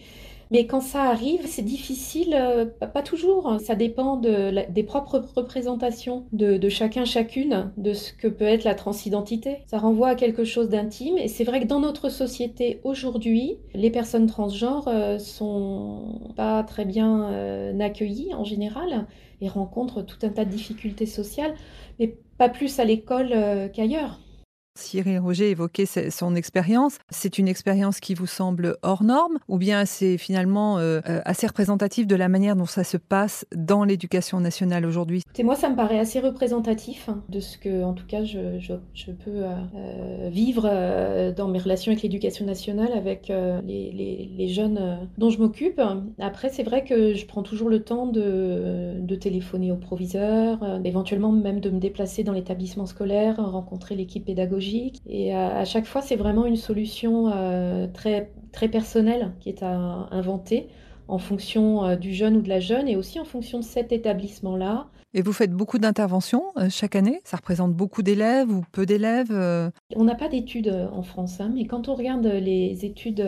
Mais 0.50 0.66
quand 0.66 0.80
ça 0.80 1.04
arrive, 1.04 1.46
c'est 1.46 1.62
difficile, 1.62 2.34
euh, 2.36 2.66
pas 2.66 3.02
toujours. 3.02 3.56
Ça 3.60 3.76
dépend 3.76 4.16
de, 4.16 4.52
des 4.70 4.82
propres 4.82 5.22
représentations 5.36 6.26
de, 6.32 6.68
chacun, 6.68 7.04
chacune, 7.04 7.70
de 7.76 7.92
ce 7.92 8.12
que 8.12 8.26
peut 8.26 8.44
être 8.44 8.64
la 8.64 8.74
transidentité. 8.74 9.58
Ça 9.66 9.78
renvoie 9.78 10.08
à 10.08 10.14
quelque 10.16 10.42
chose 10.42 10.68
d'intime. 10.68 11.18
Et 11.18 11.28
c'est 11.28 11.44
vrai 11.44 11.60
que 11.60 11.66
dans 11.66 11.78
notre 11.78 12.08
société 12.08 12.80
aujourd'hui, 12.82 13.58
les 13.74 13.90
personnes 13.90 14.26
transgenres 14.26 14.88
euh, 14.88 15.18
sont 15.18 16.32
pas 16.34 16.64
très 16.64 16.84
bien 16.84 17.30
euh, 17.30 17.78
accueillies 17.78 18.34
en 18.34 18.44
général 18.44 19.06
et 19.40 19.48
rencontrent 19.48 20.02
tout 20.02 20.18
un 20.22 20.30
tas 20.30 20.44
de 20.44 20.50
difficultés 20.50 21.06
sociales, 21.06 21.54
mais 22.00 22.16
pas 22.38 22.48
plus 22.48 22.80
à 22.80 22.84
l'école 22.84 23.34
qu'ailleurs. 23.72 24.18
Cyril 24.80 25.18
Roger 25.18 25.50
évoquait 25.50 25.86
son 25.86 26.34
expérience. 26.34 26.98
C'est 27.10 27.38
une 27.38 27.48
expérience 27.48 28.00
qui 28.00 28.14
vous 28.14 28.26
semble 28.26 28.76
hors 28.82 29.04
norme 29.04 29.38
ou 29.48 29.58
bien 29.58 29.84
c'est 29.84 30.18
finalement 30.18 30.78
euh, 30.78 31.00
euh, 31.08 31.20
assez 31.24 31.46
représentatif 31.46 32.06
de 32.06 32.16
la 32.16 32.28
manière 32.28 32.56
dont 32.56 32.66
ça 32.66 32.84
se 32.84 32.96
passe 32.96 33.46
dans 33.54 33.84
l'éducation 33.84 34.40
nationale 34.40 34.86
aujourd'hui? 34.86 35.22
Moi, 35.42 35.56
ça 35.56 35.68
me 35.68 35.76
paraît 35.76 35.98
assez 35.98 36.20
représentatif 36.20 37.08
hein, 37.08 37.22
de 37.28 37.40
ce 37.40 37.58
que, 37.58 37.82
en 37.82 37.92
tout 37.92 38.06
cas, 38.06 38.24
je, 38.24 38.72
peux 39.06 39.42
euh, 39.44 40.28
vivre 40.30 40.62
dans 41.36 41.48
mes 41.48 41.58
relations 41.58 41.92
avec 41.92 42.02
l'éducation 42.02 42.46
nationale, 42.46 42.92
avec 42.92 43.32
les, 43.66 44.48
jeunes 44.48 45.08
dont 45.18 45.30
je 45.30 45.38
m'occupe. 45.38 45.80
Après, 46.18 46.48
c'est 46.48 46.62
vrai 46.62 46.84
que 46.84 47.14
je 47.14 47.26
prends 47.26 47.42
toujours 47.42 47.68
le 47.68 47.82
temps 47.82 48.06
de, 48.06 48.94
de 48.98 49.14
téléphoner 49.14 49.70
au 49.70 49.76
proviseur, 49.76 50.58
éventuellement 50.84 51.30
même 51.30 51.60
de 51.60 51.70
me 51.70 51.78
déplacer 51.78 52.24
dans 52.24 52.32
l'établissement 52.32 52.86
scolaire, 52.86 53.36
rencontrer 53.36 53.94
l'équipe 53.94 54.24
pédagogique 54.24 54.69
et 55.06 55.34
à, 55.34 55.64
chaque 55.64 55.86
fois, 55.86 56.02
c'est 56.02 56.16
vraiment 56.16 56.46
une 56.46 56.56
solution 56.56 57.30
euh, 57.32 57.86
très, 57.92 58.32
très 58.52 58.68
personnelle 58.68 59.32
qui 59.40 59.48
est 59.48 59.62
à 59.62 59.74
inventer 60.10 60.68
en 61.08 61.18
fonction 61.18 61.84
euh, 61.84 61.96
du 61.96 62.12
jeune 62.12 62.36
ou 62.36 62.42
de 62.42 62.48
la 62.48 62.60
jeune 62.60 62.88
et 62.88 62.96
aussi 62.96 63.18
en 63.18 63.24
fonction 63.24 63.58
de 63.58 63.64
cet 63.64 63.92
établissement-là. 63.92 64.88
Et 65.12 65.22
vous 65.22 65.32
faites 65.32 65.52
beaucoup 65.52 65.78
d'interventions 65.78 66.44
euh, 66.56 66.68
chaque 66.70 66.94
année? 66.94 67.20
Ça 67.24 67.36
représente 67.36 67.74
beaucoup 67.74 68.02
d'élèves 68.02 68.50
ou 68.50 68.62
peu 68.72 68.86
d'élèves 68.86 69.32
On 69.96 70.04
n'a 70.04 70.14
pas 70.14 70.28
d'études 70.28 70.88
en 70.92 71.02
France, 71.02 71.40
hein, 71.40 71.50
mais 71.54 71.66
quand 71.66 71.88
on 71.88 71.94
regarde 71.94 72.26
les 72.26 72.84
études 72.84 73.26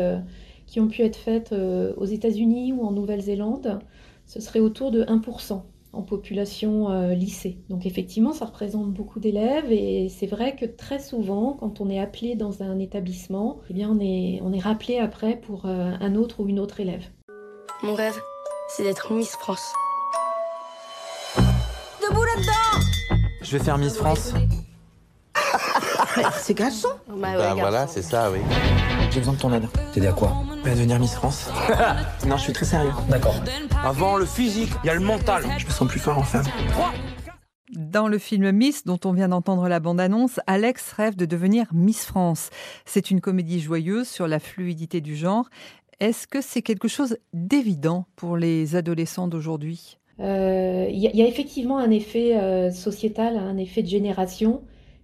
qui 0.67 0.81
ont 0.81 0.89
pu 0.89 1.03
être 1.03 1.17
faites 1.17 1.53
aux 1.53 2.05
États-Unis 2.05 2.73
ou 2.73 2.85
en 2.85 2.93
Nouvelle-Zélande, 2.93 3.81
ce 4.27 4.41
serait 4.41 4.61
autour 4.61 4.91
de 4.91 5.05
1% 5.05 5.63
en 5.93 6.03
population 6.03 6.91
euh, 6.91 7.15
lycée. 7.15 7.59
Donc 7.69 7.87
effectivement, 7.87 8.33
ça 8.33 8.47
représente 8.47 8.93
beaucoup 8.93 9.21
d'élèves 9.21 9.71
et 9.71 10.09
c'est 10.09 10.27
vrai 10.27 10.57
que 10.57 10.65
très 10.65 10.99
souvent, 10.99 11.57
quand 11.59 11.81
on 11.81 11.91
est 11.91 12.01
appelé 12.01 12.35
dans 12.35 12.63
un 12.63 12.79
établissement, 12.79 13.61
eh 13.69 13.75
bien 13.75 13.91
on 13.91 14.01
est, 14.01 14.41
on 14.43 14.53
est 14.53 14.59
rappelé 14.59 14.99
après 14.99 15.37
pour 15.37 15.67
euh, 15.67 15.93
un 16.01 16.15
autre 16.15 16.41
ou 16.41 16.49
une 16.49 16.59
autre 16.59 16.81
élève. 16.81 17.05
Mon 17.83 17.95
rêve, 17.95 18.19
c'est 18.69 18.85
d'être 18.85 19.13
Miss 19.13 19.33
France. 19.33 19.73
Debout 21.37 22.23
là-dedans 22.23 22.87
Je 23.43 23.57
vais 23.57 23.63
faire 23.63 23.79
Miss 23.79 23.97
France. 23.97 24.33
c'est 26.39 26.55
garçon 26.55 26.89
Bah, 27.09 27.37
bah 27.37 27.55
voilà, 27.55 27.87
c'est 27.87 28.03
ça, 28.03 28.31
oui. 28.31 28.39
J'ai 29.11 29.21
besoin 29.21 29.35
de 29.35 29.39
ton 29.39 29.53
aide. 29.53 29.67
T'aider 29.93 30.07
à 30.07 30.13
quoi? 30.13 30.33
Bah, 30.65 30.71
devenir 30.71 30.99
Miss 30.99 31.15
France. 31.15 31.51
non, 32.27 32.37
je 32.37 32.43
suis 32.43 32.53
très 32.53 32.65
sérieux. 32.65 32.93
D'accord. 33.09 33.35
Avant 33.85 34.17
le 34.17 34.27
physique, 34.27 34.71
il 34.85 34.87
y 34.87 34.91
a 34.91 34.95
le 34.95 35.01
mental. 35.01 35.45
Je 35.59 35.67
me 35.67 35.71
sens 35.71 35.89
plus 35.89 36.01
fort 36.01 36.19
en 36.19 36.23
femme. 36.23 36.45
Dans 37.73 38.07
le 38.07 38.19
film 38.19 38.53
Miss, 38.53 38.85
dont 38.85 39.01
on 39.05 39.13
vient 39.13 39.29
d'entendre 39.29 39.67
la 39.69 39.81
bande-annonce, 39.81 40.41
Alex 40.47 40.93
rêve 40.93 41.17
de 41.17 41.25
devenir 41.25 41.67
Miss 41.73 42.05
France. 42.05 42.51
C'est 42.85 43.11
une 43.11 43.21
comédie 43.21 43.61
joyeuse 43.61 44.09
sur 44.09 44.29
la 44.29 44.39
fluidité 44.39 45.01
du 45.01 45.17
genre. 45.17 45.49
Est-ce 45.99 46.27
que 46.27 46.41
c'est 46.41 46.63
quelque 46.63 46.89
chose 46.89 47.17
d'évident 47.33 48.07
pour 48.15 48.37
les 48.37 48.77
adolescents 48.77 49.29
d'aujourd'hui? 49.29 49.99
Euh, 50.21 50.87
Il 50.91 50.99
y, 50.99 51.23
a 51.23 51.27
effectivement 51.27 51.79
un 51.79 51.91
effet 51.91 52.37
euh, 52.37 52.71
sociétal, 52.71 53.37
un 53.37 53.57
effet 53.57 53.83
de 53.83 53.89
génération 53.89 54.63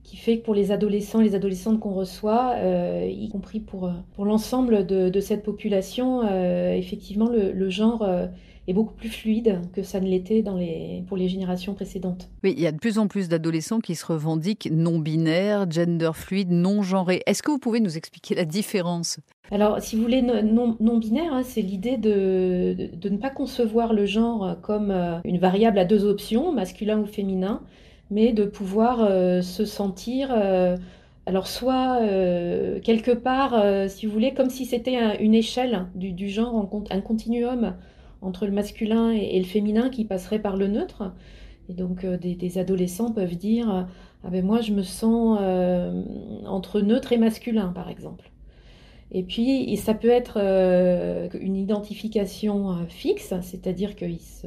qui 0.09 0.17
fait 0.17 0.39
que 0.39 0.45
pour 0.45 0.55
les 0.55 0.73
adolescents 0.73 1.21
et 1.21 1.25
les 1.25 1.35
adolescentes 1.35 1.81
qu'on 1.81 1.93
reçoit, 1.93 2.55
euh, 2.57 3.07
y 3.07 3.29
compris 3.29 3.61
pour, 3.61 3.85
euh, 3.85 3.93
pour 4.15 4.25
l'ensemble 4.25 4.87
de, 4.87 5.21
cette 5.21 5.43
population, 5.43 6.23
euh, 6.25 6.73
effectivement, 6.73 7.29
le, 7.29 7.69
genre 7.69 8.09
est 8.67 8.73
beaucoup 8.73 8.95
plus 8.95 9.11
fluide 9.11 9.61
que 9.75 9.83
ça 9.83 10.01
ne 10.01 10.09
l'était 10.09 10.41
dans 10.41 10.57
les, 10.57 11.05
pour 11.09 11.19
les 11.19 11.29
générations 11.29 11.75
précédentes. 11.75 12.31
Oui, 12.43 12.55
il 12.57 12.63
y 12.63 12.67
a 12.67 12.73
de 12.73 12.79
plus 12.79 12.99
en 12.99 13.07
plus 13.07 13.29
d'adolescents 13.29 13.81
qui 13.81 13.95
se 13.95 14.07
revendiquent 14.07 14.71
non-binaires, 14.73 15.71
gender 15.71 16.13
fluide, 16.15 16.53
non-genrés. 16.53 17.23
Est-ce 17.27 17.43
que 17.43 17.51
vous 17.51 17.59
pouvez 17.59 17.81
nous 17.81 17.99
expliquer 17.99 18.35
la 18.35 18.47
différence? 18.47 19.21
Alors, 19.51 19.79
si 19.81 19.97
vous 19.97 20.03
voulez, 20.03 20.23
non-binaire, 20.23 21.35
hein, 21.35 21.43
c'est 21.43 21.63
l'idée 21.63 21.99
de, 21.99 22.75
de, 22.79 22.97
de, 22.97 23.09
ne 23.11 23.19
pas 23.19 23.31
concevoir 23.31 23.93
le 23.93 24.07
genre 24.07 24.57
comme 24.63 24.91
une 25.25 25.39
variable 25.39 25.79
à 25.79 25.85
deux 25.85 26.07
options, 26.07 26.51
masculin 26.53 26.99
ou 26.99 27.07
féminin, 27.07 27.61
mais 28.11 28.33
de 28.33 28.45
pouvoir 28.45 29.01
euh, 29.03 29.43
se 29.43 29.65
sentir, 29.65 30.31
euh, 30.33 30.77
alors 31.27 31.47
soit 31.47 32.01
euh, 32.01 32.81
quelque 32.81 33.11
part, 33.11 33.55
si 33.89 34.07
vous 34.07 34.13
voulez, 34.13 34.33
comme 34.33 34.51
si 34.51 34.65
c'était 34.65 34.97
une 35.23 35.35
échelle 35.35 35.87
du, 35.95 36.29
genre, 36.29 36.69
un 36.91 37.01
continuum 37.01 37.75
entre 38.23 38.47
le 38.47 38.53
masculin 38.53 39.11
et, 39.11 39.39
le 39.39 39.45
féminin 39.45 39.91
qui 39.91 40.05
passerait 40.05 40.41
par 40.41 40.57
le 40.57 40.69
neutre. 40.69 41.13
Et 41.69 41.75
donc 41.75 42.07
des, 42.07 42.59
adolescents 42.59 43.13
peuvent 43.13 43.37
dire, 43.37 43.87
ah 44.25 44.31
ben 44.31 44.43
moi 44.43 44.63
je 44.63 44.73
me 44.73 44.83
sens 44.83 45.39
entre 46.47 46.81
neutre 46.81 47.13
et 47.13 47.19
masculin, 47.19 47.73
par 47.75 47.91
exemple. 47.91 48.31
Et 49.11 49.23
puis, 49.23 49.77
ça 49.77 49.93
peut 49.93 50.09
être 50.09 50.39
une 50.39 51.57
identification 51.57 52.87
fixe, 52.89 53.35
c'est-à-dire 53.43 53.97
qu'ils 53.97 54.21
se 54.21 54.47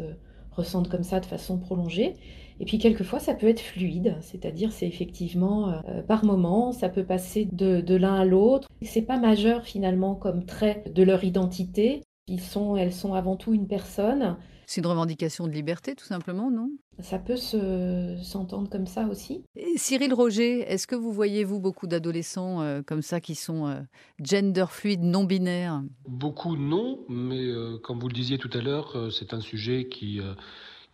ressentent 0.52 0.90
comme 0.90 1.04
ça 1.04 1.20
de 1.20 1.28
façon 1.28 1.60
prolongée. 1.60 2.16
Et 2.62 2.66
puis 2.66 2.78
quelquefois, 2.78 3.20
ça 3.20 3.34
peut 3.34 3.48
être 3.48 3.60
fluide, 3.60 4.18
c'est-à-dire 4.22 4.72
c'est 4.72 4.88
effectivement 4.88 5.82
euh, 5.88 6.04
par 6.04 6.24
moment, 6.24 6.72
ça 6.72 6.90
peut 6.90 7.04
passer 7.04 7.50
de, 7.52 7.96
l'un 7.96 8.14
à 8.14 8.24
l'autre. 8.24 8.68
C'est 8.84 9.02
pas 9.02 9.18
majeur 9.18 9.64
finalement 9.64 10.14
comme 10.14 10.46
trait 10.46 10.84
de 10.94 11.02
leur 11.02 11.24
identité. 11.24 12.04
Ils 12.28 12.40
sont, 12.40 12.78
elles 12.78 12.94
sont 12.94 13.16
avant 13.16 13.36
tout 13.36 13.56
une 13.56 13.68
personne. 13.68 14.38
C'est 14.68 14.82
une 14.82 14.88
revendication 14.88 15.48
de 15.48 15.52
liberté, 15.52 15.96
tout 15.96 16.06
simplement, 16.06 16.52
non? 16.52 16.70
Ça 17.00 17.18
peut 17.18 17.36
s'entendre 17.36 18.70
comme 18.70 18.86
ça 18.86 19.08
aussi. 19.08 19.44
Cyril 19.76 20.14
Roger, 20.14 20.60
est-ce 20.72 20.86
que 20.86 20.96
vous 20.96 21.12
voyez, 21.12 21.44
vous, 21.44 21.60
beaucoup 21.60 21.88
d'adolescents 21.88 22.62
euh, 22.62 22.84
comme 22.86 23.02
ça 23.02 23.20
qui 23.20 23.34
sont 23.34 23.68
euh, 23.70 23.80
gender 24.24 24.66
fluides, 24.70 25.02
non 25.02 25.24
binaires 25.24 25.82
Beaucoup 26.08 26.56
non, 26.56 27.00
mais 27.10 27.44
comme 27.82 28.00
vous 28.00 28.08
le 28.08 28.14
disiez 28.14 28.38
tout 28.38 28.52
à 28.54 28.62
l'heure, 28.62 29.12
c'est 29.12 29.34
un 29.34 29.42
sujet 29.42 29.88
qui 29.90 30.22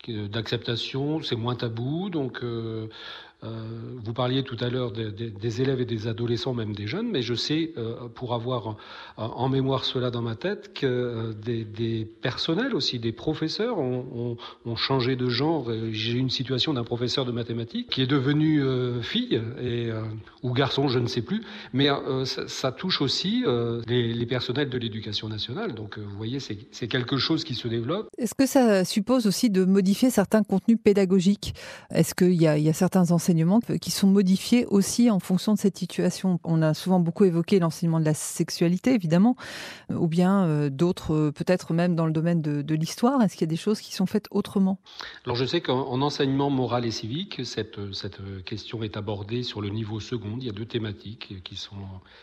d'acceptation, 0.08 1.22
c'est 1.22 1.36
moins 1.36 1.56
tabou. 1.56 2.10
Donc, 2.10 2.44
euh, 3.44 3.48
Euh, 3.48 4.00
vous 4.03 4.13
parliez 4.13 4.44
tout 4.44 4.58
à 4.60 4.70
l'heure 4.70 4.91
des 4.91 5.62
élèves 5.62 5.82
et 5.82 5.86
des 5.86 6.08
adolescents, 6.08 6.53
même 6.53 6.74
des 6.74 6.88
jeunes, 6.88 7.10
mais 7.12 7.22
je 7.22 7.34
sais, 7.34 7.74
euh, 7.77 8.08
pour 8.13 8.34
avoir 8.34 8.77
en 9.17 9.50
mémoire 9.50 9.86
cela 9.86 10.12
dans 10.12 10.22
ma 10.22 10.36
tête, 10.36 10.74
que 10.74 10.86
euh, 10.86 11.34
des, 11.34 12.06
personnels 12.06 12.74
aussi, 12.74 13.00
des 13.00 13.12
professeurs 13.12 13.79
ont, 13.79 14.38
changé 14.75 15.15
de 15.15 15.27
genre. 15.27 15.72
J'ai 15.91 16.17
une 16.17 16.29
situation 16.29 16.74
d'un 16.74 16.84
professeur 16.84 17.25
de 17.25 17.32
mathématiques 17.32 17.89
qui 17.89 18.01
est 18.01 18.08
devenu 18.08 18.62
fille 19.01 19.41
ou 20.44 20.53
garçon, 20.53 20.88
je 20.88 21.00
ne 21.00 21.08
sais 21.08 21.22
plus, 21.22 21.41
mais 21.74 21.89
ça, 22.25 22.72
touche 22.72 23.01
aussi 23.01 23.44
les, 23.88 24.25
personnels 24.25 24.70
de 24.70 24.77
l'éducation 24.77 25.29
nationale. 25.29 25.74
Donc 25.74 25.98
vous 25.98 26.17
voyez, 26.17 26.39
c'est 26.39 26.88
quelque 26.88 27.17
chose 27.17 27.44
qui 27.44 27.56
se 27.56 27.67
développe. 27.67 28.08
Est-ce 28.17 28.36
que 28.36 28.46
ça 28.46 28.86
suppose 28.86 29.25
aussi 29.25 29.50
de 29.50 29.65
modifier 29.65 30.10
certains 30.10 30.44
contenus 30.44 30.77
pédagogiques? 30.82 31.56
Est-ce 31.91 32.13
qu'il 32.13 32.34
y, 32.34 32.48
a 32.48 32.74
certains 32.74 33.12
enseignants 33.12 33.27
enseignements 33.28 33.60
qui 33.82 33.92
sont 33.92 34.08
modifiés 34.08 34.66
aussi 34.68 35.12
en 35.12 35.20
fonction 35.20 35.54
de 35.54 35.60
cette 35.60 35.78
situation. 35.78 36.40
On 36.46 36.62
a 36.62 36.74
souvent 36.74 37.02
beaucoup 37.02 37.26
évoqué 37.26 37.60
l'enseignement 37.60 38.00
de 38.00 38.06
la 38.06 38.14
sexualité, 38.14 38.94
évidemment, 38.94 39.36
euh, 39.92 39.96
ou 39.96 40.08
bien 40.08 40.46
euh, 40.46 40.70
d'autres, 40.70 41.14
euh, 41.14 41.32
peut-être 41.32 41.74
même 41.74 41.96
dans 41.96 42.06
le 42.06 42.14
domaine 42.14 42.42
de, 42.42 42.76
l'histoire. 42.78 43.22
Est-ce 43.22 43.34
qu'il 43.34 43.42
y 43.42 43.50
a 43.50 43.54
des 43.54 43.58
choses 43.58 43.82
qui 43.82 43.94
sont 43.94 44.06
faites 44.06 44.28
autrement? 44.32 44.80
Alors 45.26 45.36
je 45.36 45.44
sais 45.44 45.62
qu'en 45.62 46.02
enseignement 46.02 46.50
moral 46.50 46.86
et 46.86 46.92
civique, 46.92 47.42
cette, 47.44 47.78
question 48.46 48.84
est 48.84 48.96
abordée 48.96 49.44
sur 49.44 49.62
le 49.62 49.70
niveau 49.70 50.00
second. 50.00 50.38
Il 50.40 50.46
y 50.46 50.50
a 50.50 50.54
deux 50.54 50.66
thématiques 50.66 51.44
qui 51.44 51.56
sont, 51.56 51.76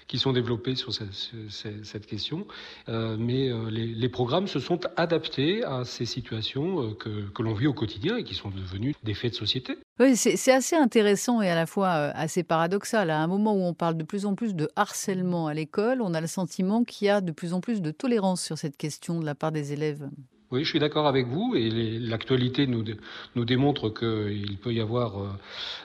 qui 0.06 0.18
sont 0.18 0.32
développées 0.32 0.76
sur 0.76 0.92
cette, 0.94 2.06
question. 2.06 2.46
Euh, 2.88 3.16
mais 3.18 3.50
les, 3.70 4.08
programmes 4.08 4.46
se 4.46 4.60
sont 4.60 4.80
adaptés 4.96 5.64
à 5.64 5.84
ces 5.84 6.06
situations 6.06 6.94
que 6.94 7.42
l'on 7.42 7.54
vit 7.54 7.66
au 7.66 7.74
quotidien 7.74 8.16
et 8.16 8.24
qui 8.24 8.34
sont 8.34 8.50
devenues 8.50 8.94
des 9.02 9.14
faits 9.14 9.32
de 9.32 9.36
société. 9.36 9.76
Oui, 10.00 10.16
c'est 10.16 10.50
assez 10.50 10.74
intéressant 10.74 11.40
et 11.40 11.48
à 11.48 11.54
la 11.54 11.66
fois 11.66 11.90
euh, 11.90 12.12
assez 12.16 12.42
paradoxal. 12.42 13.10
À 13.10 13.20
un 13.20 13.28
moment 13.28 13.54
où 13.54 13.62
on 13.62 13.74
parle 13.74 13.96
de 13.96 14.02
plus 14.02 14.26
en 14.26 14.34
plus 14.34 14.56
de 14.56 14.68
harcèlement 14.74 15.46
à 15.46 15.54
l'école, 15.54 16.02
on 16.02 16.14
a 16.14 16.20
le 16.20 16.26
sentiment 16.26 16.82
qu'il 16.82 17.06
y 17.06 17.10
a 17.10 17.20
de 17.20 17.30
plus 17.30 17.52
en 17.52 17.60
plus 17.60 17.80
de 17.80 17.92
tolérance 17.92 18.42
sur 18.42 18.58
cette 18.58 18.76
question 18.76 19.20
de 19.20 19.24
la 19.24 19.36
part 19.36 19.52
des 19.52 19.72
élèves. 19.72 20.10
Oui, 20.50 20.64
je 20.64 20.68
suis 20.68 20.80
d'accord 20.80 21.06
avec 21.06 21.28
vous 21.28 21.54
et 21.54 21.70
l'actualité 22.00 22.66
nous, 22.66 22.84
nous 23.36 23.44
démontre 23.44 23.88
qu'il 23.88 24.58
peut 24.58 24.74
y 24.74 24.80
avoir 24.80 25.20
euh, 25.20 25.28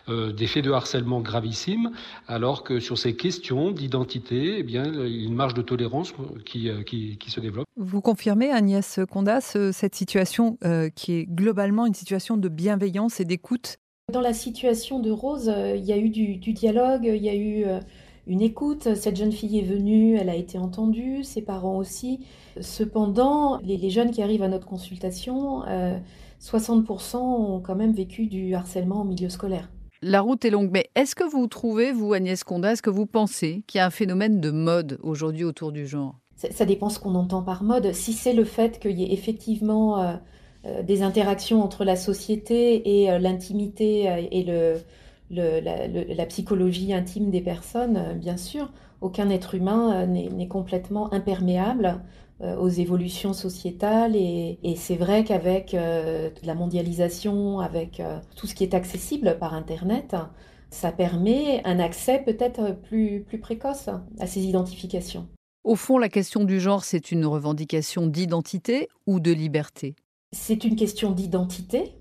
euh, 0.09 0.33
des 0.33 0.47
faits 0.47 0.65
de 0.65 0.71
harcèlement 0.71 1.21
gravissimes, 1.21 1.91
alors 2.27 2.63
que 2.63 2.79
sur 2.79 2.97
ces 2.97 3.15
questions 3.15 3.69
d'identité, 3.69 4.57
eh 4.57 4.63
bien, 4.63 4.85
il 4.85 5.21
y 5.21 5.23
a 5.23 5.27
une 5.27 5.35
marge 5.35 5.53
de 5.53 5.61
tolérance 5.61 6.15
qui, 6.45 6.71
qui, 6.87 7.17
qui, 7.17 7.29
se 7.29 7.39
développe. 7.39 7.67
Vous 7.77 8.01
confirmez, 8.01 8.49
Agnès 8.49 8.99
Condas, 9.09 9.55
cette 9.71 9.93
situation 9.93 10.57
qui 10.95 11.13
est 11.13 11.25
globalement 11.25 11.85
une 11.85 11.93
situation 11.93 12.37
de 12.37 12.49
bienveillance 12.49 13.19
et 13.19 13.25
d'écoute 13.25 13.77
dans 14.09 14.21
la 14.21 14.33
situation 14.33 14.99
de 14.99 15.11
Rose, 15.11 15.49
euh, 15.49 15.75
il 15.75 15.85
y 15.85 15.93
a 15.93 15.97
eu 15.97 16.09
du, 16.09 16.37
dialogue, 16.37 17.05
il 17.05 17.23
y 17.23 17.29
a 17.29 17.35
eu 17.35 17.65
euh, 17.65 17.79
une 18.27 18.41
écoute. 18.41 18.95
Cette 18.95 19.15
jeune 19.15 19.31
fille 19.31 19.59
est 19.59 19.63
venue, 19.63 20.15
elle 20.15 20.29
a 20.29 20.35
été 20.35 20.57
entendue, 20.57 21.23
ses 21.23 21.41
parents 21.41 21.77
aussi. 21.77 22.19
Cependant, 22.61 23.59
les, 23.63 23.89
jeunes 23.89 24.11
qui 24.11 24.21
arrivent 24.21 24.43
à 24.43 24.47
notre 24.47 24.67
consultation, 24.67 25.63
60% 26.41 27.15
euh, 27.15 27.19
ont 27.19 27.59
quand 27.59 27.75
même 27.75 27.93
vécu 27.93 28.27
du 28.27 28.53
harcèlement 28.53 29.01
en 29.01 29.05
milieu 29.05 29.29
scolaire. 29.29 29.69
La 30.01 30.21
route 30.21 30.45
est 30.45 30.49
longue, 30.49 30.69
mais 30.71 30.89
est-ce 30.95 31.13
que 31.13 31.29
vous 31.29 31.47
trouvez, 31.47 31.91
vous 31.91 32.13
Agnès 32.13 32.43
Conda, 32.43 32.71
est-ce 32.71 32.81
que 32.81 32.89
vous 32.89 33.05
pensez 33.05 33.63
qu'il 33.67 33.79
y 33.79 33.81
a 33.81 33.85
un 33.85 33.89
phénomène 33.89 34.39
de 34.39 34.51
mode 34.51 34.97
aujourd'hui 35.03 35.43
autour 35.43 35.71
du 35.71 35.85
genre? 35.85 36.15
Ça, 36.35 36.65
dépend 36.65 36.87
ce 36.87 36.99
qu'on 36.99 37.15
entend 37.15 37.41
par 37.41 37.63
mode. 37.63 37.91
Si 37.91 38.13
c'est 38.13 38.31
le 38.31 38.45
fait 38.45 38.79
qu'il 38.79 38.99
y 38.99 39.03
ait 39.03 39.13
effectivement... 39.13 40.01
Euh, 40.01 40.13
des 40.63 41.03
interactions 41.03 41.63
entre 41.63 41.85
la 41.85 41.95
société 41.95 43.01
et 43.01 43.11
euh, 43.11 43.19
l'intimité 43.19 44.09
euh, 44.09 44.27
et 44.29 44.43
la, 45.31 46.25
psychologie 46.25 46.93
intime 46.93 47.29
des 47.29 47.41
personnes, 47.41 48.17
bien 48.19 48.37
sûr. 48.37 48.71
Aucun 49.01 49.29
être 49.29 49.55
humain 49.55 50.05
n'est 50.07 50.47
complètement 50.47 51.13
imperméable 51.13 52.01
aux 52.41 52.67
évolutions 52.67 53.33
sociétales 53.33 54.15
et, 54.15 54.57
c'est 54.75 54.95
vrai 54.95 55.23
qu'avec 55.23 55.71
la 55.71 56.55
mondialisation, 56.55 57.59
avec 57.59 58.01
tout 58.35 58.47
ce 58.47 58.55
qui 58.55 58.63
est 58.63 58.73
accessible 58.73 59.37
par 59.39 59.53
Internet, 59.53 60.15
ça 60.71 60.91
permet 60.91 61.61
un 61.63 61.79
accès 61.79 62.23
peut-être 62.25 62.75
plus, 62.81 63.23
plus 63.25 63.39
précoce 63.39 63.89
à 64.19 64.27
ces 64.27 64.41
identifications. 64.41 65.27
Au 65.63 65.75
fond, 65.75 65.97
la 65.97 66.09
question 66.09 66.43
du 66.43 66.59
genre, 66.59 66.83
c'est 66.83 67.11
une 67.11 67.25
revendication 67.25 68.07
d'identité 68.07 68.89
ou 69.05 69.19
de 69.19 69.31
liberté? 69.31 69.95
C'est 70.31 70.63
une 70.63 70.75
question 70.75 71.11
d'identité, 71.11 71.95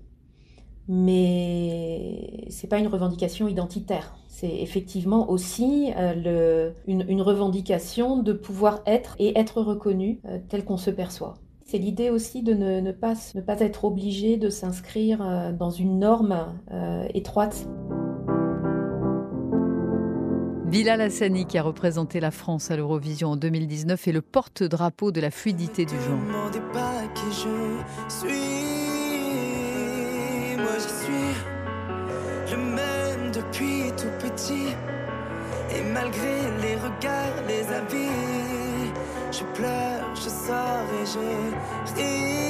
mais 0.87 2.45
c'est 2.49 2.67
pas 2.67 2.79
une 2.79 2.87
revendication 2.87 3.47
identitaire. 3.47 4.15
C'est 4.27 4.61
effectivement 4.61 5.29
aussi 5.29 5.91
euh, 5.97 6.71
une, 6.87 7.21
revendication 7.21 8.21
de 8.21 8.33
pouvoir 8.33 8.81
être 8.85 9.15
et 9.19 9.37
être 9.37 9.61
reconnu 9.61 10.19
euh, 10.25 10.39
tel 10.47 10.63
qu'on 10.63 10.77
se 10.77 10.91
perçoit. 10.91 11.35
C'est 11.65 11.77
l'idée 11.77 12.09
aussi 12.09 12.41
de 12.41 12.53
ne, 12.53 12.91
pas, 12.91 13.13
ne, 13.35 13.41
pas, 13.41 13.59
être 13.59 13.85
obligé 13.85 14.37
de 14.37 14.49
s'inscrire 14.49 15.21
euh, 15.21 15.51
dans 15.51 15.69
une 15.69 15.99
norme 15.99 16.47
étroite. 17.13 17.67
Bilal 20.65 21.01
Hassani, 21.01 21.45
qui 21.45 21.57
a 21.57 21.63
représenté 21.63 22.19
la 22.19 22.31
France 22.31 22.69
à 22.69 22.77
l'Eurovision 22.77 23.29
en 23.29 23.35
2019, 23.37 24.07
est 24.07 24.11
le 24.11 24.21
porte-drapeau 24.21 25.11
de 25.11 25.19
la 25.19 25.31
fluidité 25.31 25.85
du 25.85 25.95
genre. 25.95 26.98
Moi 30.57 30.77
je 30.77 30.89
suis 31.03 31.29
le 32.51 32.57
même 32.57 33.31
depuis 33.31 33.91
tout 33.97 34.11
petit. 34.19 34.75
Et 35.75 35.81
malgré 35.93 36.41
les 36.61 36.75
regards, 36.75 37.43
les 37.47 37.67
avis, 37.67 38.91
je 39.31 39.43
pleure, 39.53 40.15
je 40.15 40.29
sors 40.29 40.87
et 41.01 41.05
je 41.05 41.19
ris. 41.95 42.49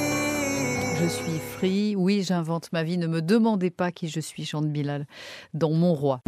Je 1.02 1.06
suis 1.08 1.38
free, 1.56 1.96
oui, 1.96 2.22
j'invente 2.22 2.72
ma 2.72 2.82
vie. 2.82 2.98
Ne 2.98 3.06
me 3.06 3.22
demandez 3.22 3.70
pas 3.70 3.90
qui 3.90 4.08
je 4.08 4.20
suis, 4.20 4.44
chante 4.44 4.68
Bilal, 4.68 5.06
dans 5.54 5.70
Mon 5.70 5.94
Roi. 5.94 6.20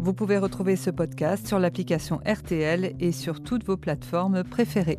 Vous 0.00 0.14
pouvez 0.14 0.38
retrouver 0.38 0.76
ce 0.76 0.90
podcast 0.90 1.46
sur 1.46 1.58
l'application 1.58 2.20
RTL 2.26 2.94
et 2.98 3.12
sur 3.12 3.42
toutes 3.42 3.64
vos 3.64 3.76
plateformes 3.76 4.42
préférées. 4.42 4.98